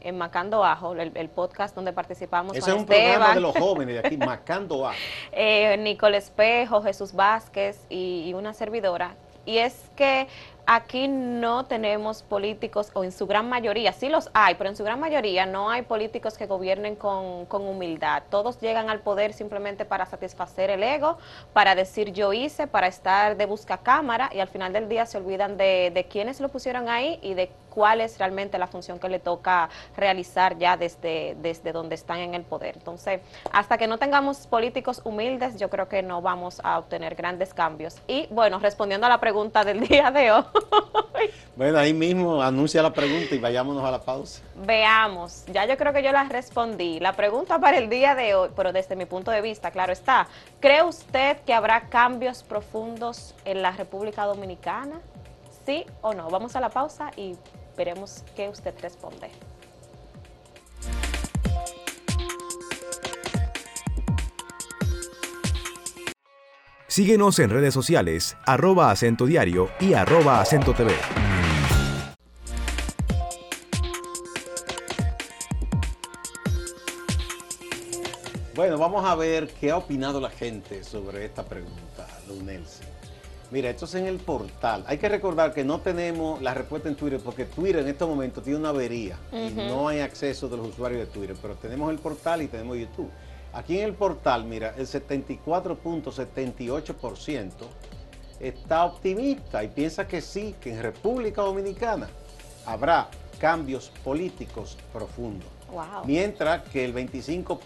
en 0.00 0.18
Macando 0.18 0.64
Ajo, 0.64 0.92
el, 0.94 1.28
podcast 1.28 1.74
donde 1.74 1.92
participamos 1.92 2.56
Ese 2.56 2.70
es 2.70 2.76
un 2.76 2.86
programa 2.86 3.34
de 3.34 3.40
los 3.40 3.56
jóvenes 3.56 4.00
de 4.00 4.06
aquí, 4.06 4.16
Macando 4.16 4.86
Ajo. 4.88 4.96
eh, 5.32 5.76
Nicole 5.78 6.16
Espejo, 6.16 6.82
Jesús 6.82 7.12
Vázquez 7.12 7.84
y, 7.88 8.32
una 8.34 8.54
servidora. 8.54 9.14
Y 9.46 9.58
es 9.58 9.90
que 9.96 10.28
aquí 10.72 11.08
no 11.08 11.64
tenemos 11.64 12.22
políticos, 12.22 12.92
o 12.94 13.02
en 13.02 13.10
su 13.10 13.26
gran 13.26 13.48
mayoría, 13.48 13.92
sí 13.92 14.08
los 14.08 14.30
hay, 14.34 14.54
pero 14.54 14.70
en 14.70 14.76
su 14.76 14.84
gran 14.84 15.00
mayoría 15.00 15.44
no 15.44 15.68
hay 15.68 15.82
políticos 15.82 16.38
que 16.38 16.46
gobiernen 16.46 16.94
con, 16.94 17.44
con 17.46 17.66
humildad. 17.66 18.22
Todos 18.30 18.60
llegan 18.60 18.88
al 18.88 19.00
poder 19.00 19.32
simplemente 19.32 19.84
para 19.84 20.06
satisfacer 20.06 20.70
el 20.70 20.84
ego, 20.84 21.18
para 21.52 21.74
decir 21.74 22.12
yo 22.12 22.32
hice, 22.32 22.68
para 22.68 22.86
estar 22.86 23.36
de 23.36 23.46
busca 23.46 23.78
cámara 23.78 24.30
y 24.32 24.38
al 24.38 24.46
final 24.46 24.72
del 24.72 24.88
día 24.88 25.06
se 25.06 25.18
olvidan 25.18 25.56
de, 25.56 25.90
de 25.92 26.04
quiénes 26.04 26.38
lo 26.38 26.48
pusieron 26.50 26.88
ahí 26.88 27.18
y 27.20 27.34
de 27.34 27.50
cuál 27.70 28.00
es 28.00 28.18
realmente 28.18 28.58
la 28.58 28.66
función 28.66 28.98
que 28.98 29.08
le 29.08 29.18
toca 29.18 29.70
realizar 29.96 30.58
ya 30.58 30.76
desde, 30.76 31.36
desde 31.40 31.72
donde 31.72 31.94
están 31.94 32.18
en 32.18 32.34
el 32.34 32.42
poder. 32.42 32.76
Entonces, 32.76 33.20
hasta 33.52 33.78
que 33.78 33.86
no 33.86 33.98
tengamos 33.98 34.46
políticos 34.46 35.00
humildes, 35.04 35.58
yo 35.58 35.70
creo 35.70 35.88
que 35.88 36.02
no 36.02 36.20
vamos 36.20 36.60
a 36.62 36.78
obtener 36.78 37.14
grandes 37.14 37.54
cambios. 37.54 37.96
Y 38.06 38.26
bueno, 38.30 38.58
respondiendo 38.58 39.06
a 39.06 39.10
la 39.10 39.20
pregunta 39.20 39.64
del 39.64 39.80
día 39.88 40.10
de 40.10 40.32
hoy. 40.32 40.44
Bueno, 41.56 41.78
ahí 41.78 41.92
mismo 41.92 42.42
anuncia 42.42 42.82
la 42.82 42.92
pregunta 42.92 43.34
y 43.34 43.38
vayámonos 43.38 43.84
a 43.84 43.90
la 43.90 44.00
pausa. 44.00 44.42
Veamos, 44.56 45.44
ya 45.46 45.66
yo 45.66 45.76
creo 45.76 45.92
que 45.92 46.02
yo 46.02 46.12
la 46.12 46.24
respondí. 46.24 47.00
La 47.00 47.12
pregunta 47.12 47.58
para 47.58 47.78
el 47.78 47.88
día 47.88 48.14
de 48.14 48.34
hoy, 48.34 48.50
pero 48.56 48.72
desde 48.72 48.96
mi 48.96 49.04
punto 49.04 49.30
de 49.30 49.40
vista, 49.40 49.70
claro 49.70 49.92
está, 49.92 50.26
¿cree 50.60 50.82
usted 50.82 51.38
que 51.46 51.52
habrá 51.52 51.88
cambios 51.88 52.42
profundos 52.42 53.34
en 53.44 53.62
la 53.62 53.72
República 53.72 54.24
Dominicana? 54.24 55.00
¿Sí 55.66 55.84
o 56.00 56.14
no? 56.14 56.30
Vamos 56.30 56.56
a 56.56 56.60
la 56.60 56.70
pausa 56.70 57.10
y 57.16 57.36
Veremos 57.76 58.24
qué 58.36 58.48
usted 58.48 58.74
responde. 58.80 59.30
Síguenos 66.90 67.38
en 67.38 67.50
redes 67.50 67.72
sociales, 67.72 68.36
arroba 68.44 68.90
acento 68.90 69.24
diario 69.24 69.70
y 69.78 69.94
arroba 69.94 70.40
acento 70.40 70.74
TV. 70.74 70.92
Bueno, 78.56 78.76
vamos 78.76 79.04
a 79.06 79.14
ver 79.14 79.48
qué 79.60 79.70
ha 79.70 79.76
opinado 79.76 80.20
la 80.20 80.30
gente 80.30 80.84
sobre 80.84 81.24
esta 81.24 81.44
pregunta, 81.44 82.06
Don 82.26 82.44
Nelson. 82.44 82.99
Mira, 83.50 83.70
esto 83.70 83.86
es 83.86 83.94
en 83.96 84.06
el 84.06 84.18
portal. 84.18 84.84
Hay 84.86 84.98
que 84.98 85.08
recordar 85.08 85.52
que 85.52 85.64
no 85.64 85.80
tenemos 85.80 86.40
la 86.40 86.54
respuesta 86.54 86.88
en 86.88 86.94
Twitter 86.94 87.18
porque 87.22 87.46
Twitter 87.46 87.80
en 87.80 87.88
este 87.88 88.04
momento 88.04 88.40
tiene 88.40 88.60
una 88.60 88.68
avería 88.68 89.18
y 89.32 89.50
no 89.50 89.88
hay 89.88 89.98
acceso 90.00 90.48
de 90.48 90.56
los 90.56 90.68
usuarios 90.68 91.00
de 91.00 91.06
Twitter, 91.06 91.34
pero 91.42 91.56
tenemos 91.56 91.90
el 91.90 91.98
portal 91.98 92.42
y 92.42 92.46
tenemos 92.46 92.78
YouTube. 92.78 93.10
Aquí 93.52 93.78
en 93.78 93.86
el 93.86 93.94
portal, 93.94 94.44
mira, 94.44 94.74
el 94.76 94.86
74.78% 94.86 97.50
está 98.38 98.84
optimista 98.84 99.64
y 99.64 99.68
piensa 99.68 100.06
que 100.06 100.20
sí, 100.20 100.54
que 100.60 100.72
en 100.72 100.80
República 100.82 101.42
Dominicana 101.42 102.08
habrá 102.66 103.08
cambios 103.40 103.90
políticos 104.04 104.78
profundos. 104.92 105.48
Mientras 106.04 106.68
que 106.68 106.84
el 106.84 106.92
25. 106.92 107.58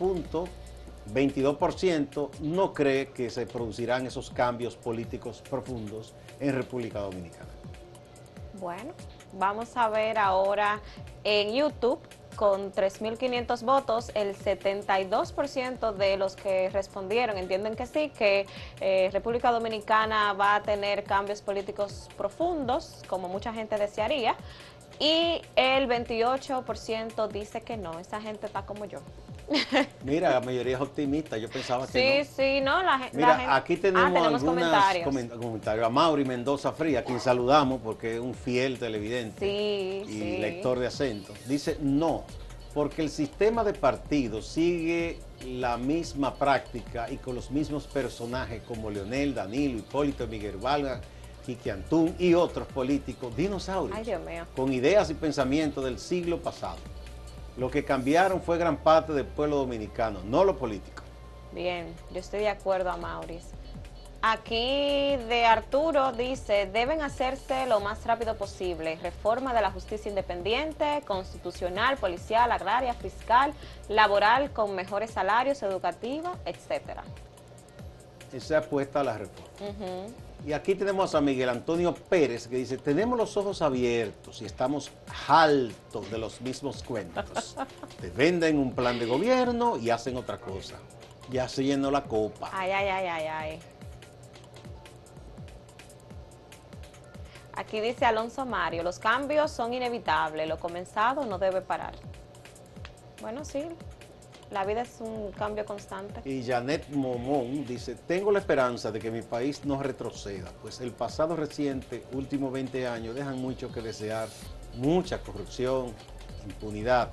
22% 1.12 2.30
no 2.40 2.72
cree 2.72 3.10
que 3.10 3.30
se 3.30 3.46
producirán 3.46 4.06
esos 4.06 4.30
cambios 4.30 4.76
políticos 4.76 5.42
profundos 5.48 6.14
en 6.40 6.54
República 6.54 7.00
Dominicana. 7.00 7.50
Bueno, 8.60 8.92
vamos 9.32 9.76
a 9.76 9.88
ver 9.88 10.18
ahora 10.18 10.80
en 11.24 11.54
YouTube 11.54 12.00
con 12.34 12.72
3.500 12.72 13.62
votos, 13.62 14.10
el 14.14 14.36
72% 14.36 15.92
de 15.92 16.16
los 16.16 16.36
que 16.36 16.68
respondieron 16.70 17.38
entienden 17.38 17.76
que 17.76 17.86
sí, 17.86 18.10
que 18.10 18.46
eh, 18.80 19.08
República 19.12 19.52
Dominicana 19.52 20.32
va 20.32 20.56
a 20.56 20.62
tener 20.62 21.04
cambios 21.04 21.42
políticos 21.42 22.08
profundos, 22.16 23.02
como 23.08 23.28
mucha 23.28 23.52
gente 23.52 23.76
desearía, 23.76 24.36
y 24.98 25.42
el 25.56 25.88
28% 25.88 27.28
dice 27.28 27.62
que 27.62 27.76
no, 27.76 27.98
esa 27.98 28.20
gente 28.20 28.46
está 28.46 28.64
como 28.66 28.84
yo. 28.84 29.00
Mira, 30.04 30.30
la 30.30 30.40
mayoría 30.40 30.76
es 30.76 30.80
optimista, 30.80 31.36
yo 31.36 31.48
pensaba 31.48 31.86
que 31.86 32.24
sí, 32.24 32.28
no. 32.28 32.36
Sí, 32.36 32.60
no, 32.60 32.82
la, 32.82 33.10
Mira, 33.12 33.56
aquí 33.56 33.76
tenemos, 33.76 34.10
ah, 34.14 34.24
algunos 34.24 34.44
comentarios. 34.44 35.86
A 35.86 35.90
Mauri 35.90 36.24
Mendoza 36.24 36.72
Fría, 36.72 37.00
a 37.00 37.02
quien 37.04 37.20
saludamos 37.20 37.80
porque 37.82 38.14
es 38.14 38.20
un 38.20 38.34
fiel 38.34 38.78
televidente 38.78 39.46
y 39.46 40.38
lector 40.38 40.78
de 40.78 40.86
acento. 40.86 41.32
Dice, 41.46 41.78
no, 41.80 42.24
porque 42.72 43.02
el 43.02 43.10
sistema 43.10 43.64
de 43.64 43.72
partidos 43.72 44.46
sigue 44.46 45.18
la 45.46 45.76
misma 45.76 46.34
práctica 46.34 47.10
y 47.10 47.16
con 47.16 47.34
los 47.34 47.50
mismos 47.50 47.86
personajes 47.86 48.62
como 48.62 48.90
Leonel, 48.90 49.34
Danilo, 49.34 49.78
Hipólito, 49.78 50.26
Miguel 50.26 50.56
Valga, 50.56 51.00
Quique 51.44 51.70
Antún 51.70 52.14
y 52.18 52.34
otros 52.34 52.66
políticos 52.68 53.36
dinosaurios. 53.36 53.98
Con 54.56 54.72
ideas 54.72 55.10
y 55.10 55.14
pensamientos 55.14 55.84
del 55.84 55.98
siglo 55.98 56.40
pasado. 56.40 56.78
Lo 57.56 57.70
que 57.70 57.84
cambiaron 57.84 58.42
fue 58.42 58.58
gran 58.58 58.76
parte 58.76 59.12
del 59.12 59.26
pueblo 59.26 59.56
dominicano, 59.56 60.20
no 60.24 60.44
lo 60.44 60.56
político. 60.56 61.02
Bien, 61.52 61.94
yo 62.10 62.18
estoy 62.18 62.40
de 62.40 62.48
acuerdo 62.48 62.90
a 62.90 62.96
Maurice. 62.96 63.54
Aquí 64.26 65.16
de 65.28 65.44
Arturo 65.44 66.12
dice, 66.12 66.66
deben 66.72 67.02
hacerse 67.02 67.66
lo 67.66 67.80
más 67.80 68.04
rápido 68.06 68.36
posible. 68.36 68.98
Reforma 69.02 69.52
de 69.52 69.60
la 69.60 69.70
justicia 69.70 70.08
independiente, 70.08 71.02
constitucional, 71.06 71.98
policial, 71.98 72.50
agraria, 72.50 72.94
fiscal, 72.94 73.52
laboral, 73.88 74.50
con 74.50 74.74
mejores 74.74 75.10
salarios, 75.10 75.62
educativa, 75.62 76.32
etcétera. 76.46 77.04
Esa 78.32 78.58
apuesta 78.58 79.00
a 79.00 79.04
la 79.04 79.18
reforma. 79.18 79.50
Y 80.46 80.52
aquí 80.52 80.74
tenemos 80.74 81.14
a 81.14 81.22
Miguel 81.22 81.48
Antonio 81.48 81.94
Pérez 81.94 82.48
que 82.48 82.56
dice, 82.56 82.76
tenemos 82.76 83.16
los 83.16 83.34
ojos 83.38 83.62
abiertos 83.62 84.42
y 84.42 84.44
estamos 84.44 84.90
altos 85.26 86.10
de 86.10 86.18
los 86.18 86.42
mismos 86.42 86.82
cuentos. 86.82 87.56
Te 88.00 88.10
venden 88.10 88.58
un 88.58 88.74
plan 88.74 88.98
de 88.98 89.06
gobierno 89.06 89.78
y 89.78 89.88
hacen 89.88 90.18
otra 90.18 90.38
cosa. 90.38 90.76
Ya 91.30 91.48
se 91.48 91.64
llenó 91.64 91.90
la 91.90 92.04
copa. 92.04 92.50
Ay, 92.52 92.72
ay, 92.72 92.88
ay, 92.88 93.06
ay, 93.06 93.26
ay. 93.26 93.60
Aquí 97.56 97.80
dice 97.80 98.04
Alonso 98.04 98.44
Mario, 98.44 98.82
los 98.82 98.98
cambios 98.98 99.50
son 99.50 99.72
inevitables, 99.72 100.46
lo 100.46 100.58
comenzado 100.58 101.24
no 101.24 101.38
debe 101.38 101.62
parar. 101.62 101.94
Bueno, 103.22 103.44
sí, 103.44 103.64
la 104.50 104.64
vida 104.64 104.82
es 104.82 105.00
un 105.00 105.32
cambio 105.32 105.64
constante. 105.64 106.28
Y 106.28 106.44
Janet 106.44 106.88
Momón 106.90 107.66
dice, 107.66 107.94
tengo 107.94 108.30
la 108.30 108.38
esperanza 108.38 108.90
de 108.92 108.98
que 108.98 109.10
mi 109.10 109.22
país 109.22 109.64
no 109.64 109.82
retroceda, 109.82 110.52
pues 110.62 110.80
el 110.80 110.92
pasado 110.92 111.36
reciente, 111.36 112.04
últimos 112.12 112.52
20 112.52 112.86
años, 112.86 113.14
dejan 113.14 113.38
mucho 113.40 113.72
que 113.72 113.80
desear, 113.80 114.28
mucha 114.76 115.20
corrupción, 115.20 115.92
impunidad. 116.46 117.10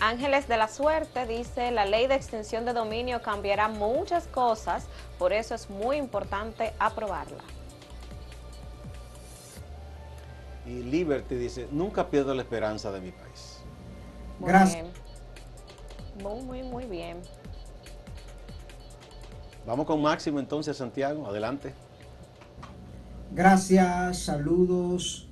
Ángeles 0.00 0.48
de 0.48 0.58
la 0.58 0.68
Suerte 0.68 1.26
dice, 1.26 1.70
la 1.70 1.86
ley 1.86 2.06
de 2.06 2.14
extensión 2.14 2.66
de 2.66 2.74
dominio 2.74 3.22
cambiará 3.22 3.68
muchas 3.68 4.26
cosas, 4.26 4.84
por 5.18 5.32
eso 5.32 5.54
es 5.54 5.70
muy 5.70 5.96
importante 5.96 6.74
aprobarla. 6.78 7.42
Y 10.74 10.82
Liberty 10.82 11.36
dice, 11.36 11.68
nunca 11.70 12.10
pierdo 12.10 12.34
la 12.34 12.42
esperanza 12.42 12.90
de 12.90 13.00
mi 13.00 13.12
país. 13.12 13.60
Gracias. 14.40 14.86
Muy, 16.20 16.42
muy, 16.42 16.62
muy 16.64 16.84
bien. 16.86 17.18
Vamos 19.66 19.86
con 19.86 20.02
Máximo 20.02 20.40
entonces, 20.40 20.76
Santiago. 20.76 21.26
Adelante. 21.26 21.72
Gracias, 23.32 24.18
saludos. 24.18 25.28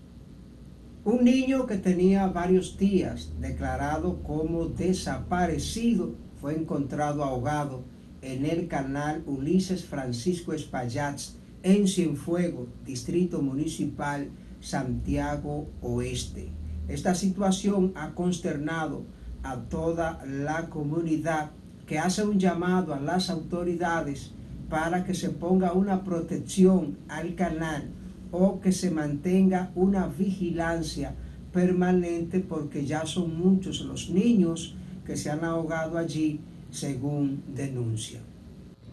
Un 1.05 1.25
niño 1.25 1.67
que 1.67 1.77
tenía 1.77 2.29
varios 2.29 2.79
días 2.79 3.33
declarado 3.41 4.23
como 4.23 4.67
desaparecido 4.67 6.15
fue 6.41 6.55
encontrado 6.55 7.25
ahogado 7.25 7.83
en 8.21 8.47
el 8.47 8.69
canal 8.69 9.25
Ulises 9.27 9.85
Francisco 9.85 10.53
Espaillat 10.53 11.21
en 11.65 11.89
Cienfuegos, 11.89 12.69
distrito 12.85 13.43
municipal 13.43 14.31
Santiago 14.63 15.69
Oeste. 15.83 16.49
Esta 16.89 17.15
situación 17.15 17.93
ha 17.97 18.15
consternado 18.15 19.05
a 19.43 19.57
toda 19.57 20.25
la 20.25 20.71
comunidad 20.71 21.51
que 21.87 21.99
hace 21.99 22.23
un 22.25 22.39
llamado 22.39 22.95
a 22.95 23.01
las 23.01 23.29
autoridades 23.29 24.33
para 24.71 25.05
que 25.05 25.15
se 25.15 25.31
ponga 25.31 25.73
una 25.73 26.05
protección 26.05 26.97
al 27.09 27.35
canal 27.35 27.91
o 28.31 28.61
que 28.61 28.73
se 28.73 28.91
mantenga 28.91 29.71
una 29.75 30.07
vigilancia 30.07 31.15
permanente 31.53 32.41
porque 32.41 32.87
ya 32.87 33.05
son 33.05 33.39
muchos 33.39 33.81
los 33.83 34.09
niños 34.09 34.75
que 35.05 35.17
se 35.17 35.31
han 35.31 35.45
ahogado 35.45 35.99
allí 35.99 36.41
según 36.71 37.43
denuncia. 37.55 38.21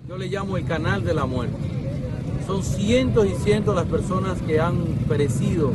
Yo 0.08 0.18
le 0.18 0.28
llamo 0.28 0.58
el 0.58 0.66
canal 0.66 1.04
de 1.06 1.14
la 1.14 1.26
muerte 1.26 1.56
son 2.50 2.64
cientos 2.64 3.28
y 3.28 3.36
cientos 3.44 3.76
las 3.76 3.86
personas 3.86 4.42
que 4.42 4.60
han 4.60 4.84
perecido 5.08 5.72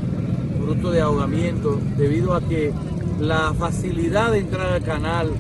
fruto 0.61 0.91
de 0.91 1.03
ahogamiento 1.03 1.79
debido 1.97 2.35
a 2.35 2.41
que 2.41 2.73
la 3.21 3.55
facilidad 3.55 4.33
de 4.33 4.39
entrar 4.39 4.73
al 4.73 4.83
canal 4.83 5.31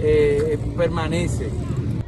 eh, 0.00 0.56
permanece. 0.76 1.48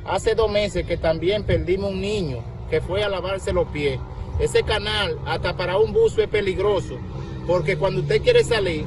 Hace 0.05 0.37
dos 0.37 0.53
meses 0.53 0.87
que 0.87 0.97
también 0.97 1.43
perdimos 1.43 1.91
un 1.91 2.01
niño 2.01 2.45
que 2.71 2.81
fue 2.81 3.03
a 3.03 3.09
lavarse 3.09 3.53
los 3.53 3.67
pies. 3.69 3.99
Ese 4.39 4.63
canal 4.63 5.19
hasta 5.27 5.57
para 5.57 5.79
un 5.79 5.93
buzo 5.93 6.23
es 6.23 6.29
peligroso, 6.29 6.97
porque 7.45 7.77
cuando 7.77 8.03
usted 8.03 8.23
quiere 8.23 8.45
salir, 8.45 8.85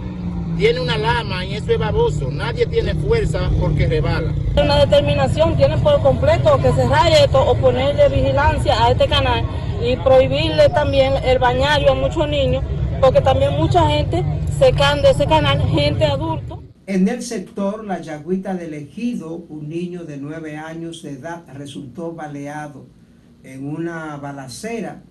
tiene 0.59 0.81
una 0.81 0.97
lama 0.97 1.45
y 1.45 1.55
eso 1.55 1.71
es 1.71 1.79
baboso. 1.79 2.29
Nadie 2.29 2.65
tiene 2.65 2.93
fuerza 2.93 3.49
porque 3.61 3.87
rebala. 3.87 4.33
Una 4.61 4.75
determinación 4.85 5.55
tiene 5.55 5.77
por 5.77 6.01
completo 6.01 6.57
que 6.61 6.73
cerrar 6.73 7.09
esto 7.13 7.41
o 7.41 7.55
ponerle 7.55 8.09
vigilancia 8.09 8.83
a 8.83 8.91
este 8.91 9.07
canal 9.07 9.45
y 9.81 9.95
prohibirle 9.95 10.67
también 10.67 11.13
el 11.23 11.39
bañario 11.39 11.93
a 11.93 11.95
muchos 11.95 12.27
niños, 12.27 12.61
porque 12.99 13.21
también 13.21 13.53
mucha 13.53 13.87
gente 13.87 14.25
se 14.59 14.73
cae 14.73 15.01
de 15.01 15.11
ese 15.11 15.25
canal, 15.25 15.61
gente 15.69 16.03
adulta. 16.03 16.57
En 16.87 17.07
el 17.07 17.21
sector 17.21 17.85
La 17.85 18.01
Yagüita 18.01 18.53
del 18.53 18.73
Ejido, 18.73 19.33
un 19.33 19.69
niño 19.69 20.03
de 20.03 20.17
nueve 20.17 20.57
años 20.57 21.03
de 21.03 21.11
edad 21.11 21.45
resultó 21.53 22.11
baleado 22.11 22.85
en 23.43 23.65
una 23.65 24.17
balacera 24.17 25.03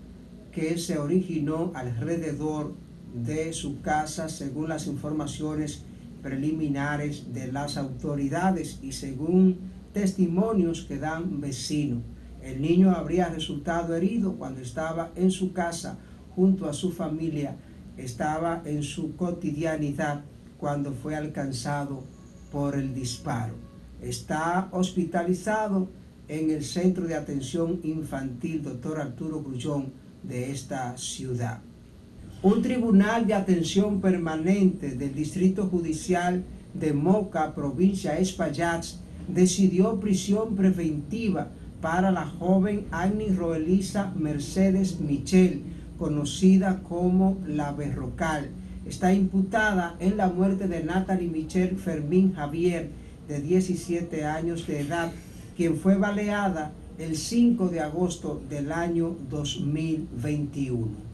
que 0.53 0.77
se 0.77 0.99
originó 0.99 1.73
alrededor 1.75 2.75
de 3.15 3.53
su 3.53 3.81
casa 3.81 4.29
según 4.29 4.69
las 4.69 4.87
informaciones 4.87 5.85
preliminares 6.23 7.33
de 7.33 7.51
las 7.53 7.77
autoridades 7.77 8.81
y 8.83 8.93
según 8.93 9.59
testimonios 9.93 10.85
que 10.85 10.99
dan 10.99 11.41
vecinos. 11.41 12.03
El 12.43 12.63
niño 12.63 12.93
habría 12.93 13.29
resultado 13.29 13.95
herido 13.95 14.35
cuando 14.37 14.61
estaba 14.61 15.11
en 15.17 15.31
su 15.31 15.53
casa 15.53 15.99
junto 16.35 16.69
a 16.69 16.73
su 16.73 16.93
familia, 16.93 17.57
estaba 17.97 18.63
en 18.65 18.83
su 18.83 19.17
cotidianidad 19.17 20.25
cuando 20.57 20.93
fue 20.93 21.17
alcanzado 21.17 22.05
por 22.53 22.77
el 22.77 22.95
disparo. 22.95 23.55
Está 24.01 24.69
hospitalizado 24.71 25.89
en 26.29 26.51
el 26.51 26.65
Centro 26.65 27.07
de 27.07 27.17
Atención 27.17 27.81
Infantil 27.83 28.63
Dr. 28.63 29.01
Arturo 29.01 29.43
Grullón 29.43 29.93
de 30.23 30.51
esta 30.53 30.97
ciudad. 30.97 31.61
Un 32.41 32.63
tribunal 32.63 33.27
de 33.27 33.35
atención 33.35 34.01
permanente 34.01 34.93
del 34.93 35.13
Distrito 35.13 35.67
Judicial 35.67 36.45
de 36.73 36.93
Moca, 36.93 37.53
provincia 37.53 38.17
Espaillat, 38.17 38.85
decidió 39.27 39.99
prisión 39.99 40.55
preventiva 40.55 41.49
para 41.81 42.13
la 42.13 42.27
joven 42.27 42.87
Annie 42.93 43.35
Roelisa 43.35 44.13
Mercedes 44.17 45.01
Michel, 45.01 45.65
conocida 45.99 46.81
como 46.89 47.39
La 47.45 47.73
Berrocal, 47.73 48.51
está 48.87 49.13
imputada 49.13 49.97
en 49.99 50.17
la 50.17 50.29
muerte 50.29 50.69
de 50.69 50.85
Natalie 50.85 51.27
Michelle 51.27 51.75
Fermín 51.75 52.35
Javier, 52.35 52.89
de 53.27 53.41
17 53.41 54.25
años 54.25 54.65
de 54.69 54.83
edad, 54.83 55.11
quien 55.57 55.77
fue 55.77 55.97
baleada 55.97 56.71
el 56.99 57.17
5 57.17 57.69
de 57.69 57.81
agosto 57.81 58.41
del 58.49 58.71
año 58.71 59.17
2021. 59.29 61.08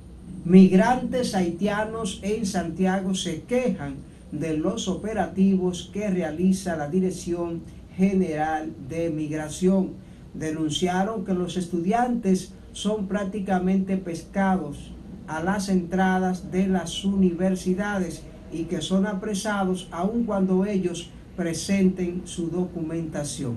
Migrantes 0.44 1.35
haitianos 1.35 2.20
en 2.22 2.44
Santiago 2.44 3.14
se 3.14 3.44
quejan 3.44 3.96
de 4.30 4.59
los 4.59 4.88
operativos 4.88 5.88
que 5.90 6.11
realiza 6.11 6.76
la 6.76 6.90
Dirección 6.90 7.62
General 7.96 8.70
de 8.87 9.09
Migración. 9.09 9.94
Denunciaron 10.35 11.24
que 11.24 11.33
los 11.33 11.57
estudiantes 11.57 12.52
son 12.72 13.09
prácticamente 13.09 13.96
pescados 13.96 14.92
a 15.28 15.42
las 15.42 15.70
entradas 15.70 16.50
de 16.50 16.66
las 16.66 17.07
universidades 17.07 18.22
y 18.52 18.64
que 18.64 18.83
son 18.83 19.07
apresados 19.07 19.88
aun 19.92 20.24
cuando 20.24 20.66
ellos 20.66 21.09
presenten 21.38 22.20
su 22.26 22.50
documentación. 22.50 23.57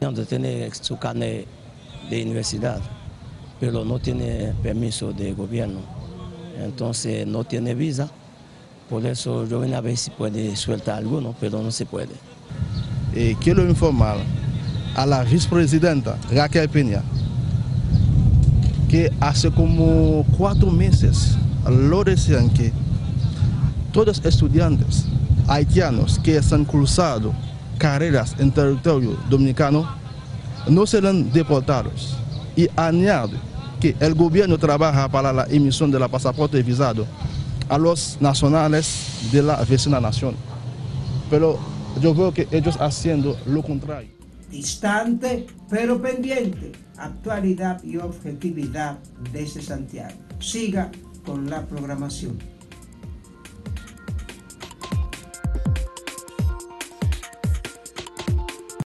Donde 0.00 0.26
tiene 0.26 0.68
su 0.72 0.98
carnet 0.98 1.46
de 2.10 2.22
universidad, 2.24 2.80
pero 3.60 3.84
no 3.84 4.00
tiene 4.00 4.52
permiso 4.62 5.12
de 5.12 5.32
gobierno, 5.32 5.95
entonces 6.62 7.26
no 7.26 7.44
tiene 7.44 7.74
visa, 7.74 8.08
por 8.88 9.04
eso 9.06 9.46
yo 9.46 9.60
vengo 9.60 9.76
a 9.76 9.80
ver 9.80 9.96
si 9.96 10.10
puede 10.10 10.54
sueltar 10.56 10.96
alguno, 10.96 11.34
pero 11.40 11.62
no 11.62 11.70
se 11.70 11.86
puede. 11.86 12.14
Eh, 13.14 13.36
quiero 13.40 13.68
informar 13.68 14.18
a 14.94 15.06
la 15.06 15.24
vicepresidenta 15.24 16.18
Raquel 16.30 16.68
Peña 16.68 17.02
que 18.88 19.12
hace 19.20 19.50
como 19.50 20.24
cuatro 20.36 20.70
meses 20.70 21.36
lo 21.68 22.04
decían 22.04 22.48
que 22.50 22.72
todos 23.92 24.06
los 24.06 24.24
estudiantes 24.24 25.06
haitianos 25.48 26.18
que 26.20 26.40
han 26.52 26.64
cruzado 26.64 27.32
carreras 27.78 28.34
en 28.38 28.52
territorio 28.52 29.16
dominicano 29.28 29.88
no 30.68 30.86
serán 30.86 31.32
deportados. 31.32 32.16
Y 32.56 32.68
añade 32.76 33.36
que 33.80 33.94
el 34.00 34.14
gobierno 34.14 34.58
trabaja 34.58 35.08
para 35.08 35.32
la 35.32 35.44
emisión 35.44 35.90
de 35.90 35.98
la 35.98 36.08
pasaporte 36.08 36.62
visado 36.62 37.06
a 37.68 37.78
los 37.78 38.18
nacionales 38.20 39.28
de 39.32 39.42
la 39.42 39.56
vecina 39.64 40.00
nación. 40.00 40.34
Pero 41.30 41.58
yo 42.00 42.14
veo 42.14 42.32
que 42.32 42.48
ellos 42.50 42.76
haciendo 42.80 43.36
lo 43.46 43.62
contrario. 43.62 44.10
Distante, 44.50 45.46
pero 45.68 46.00
pendiente 46.00 46.72
actualidad 46.98 47.82
y 47.82 47.96
objetividad 47.96 48.98
desde 49.32 49.60
Santiago. 49.60 50.14
Siga 50.38 50.90
con 51.24 51.50
la 51.50 51.66
programación. 51.66 52.38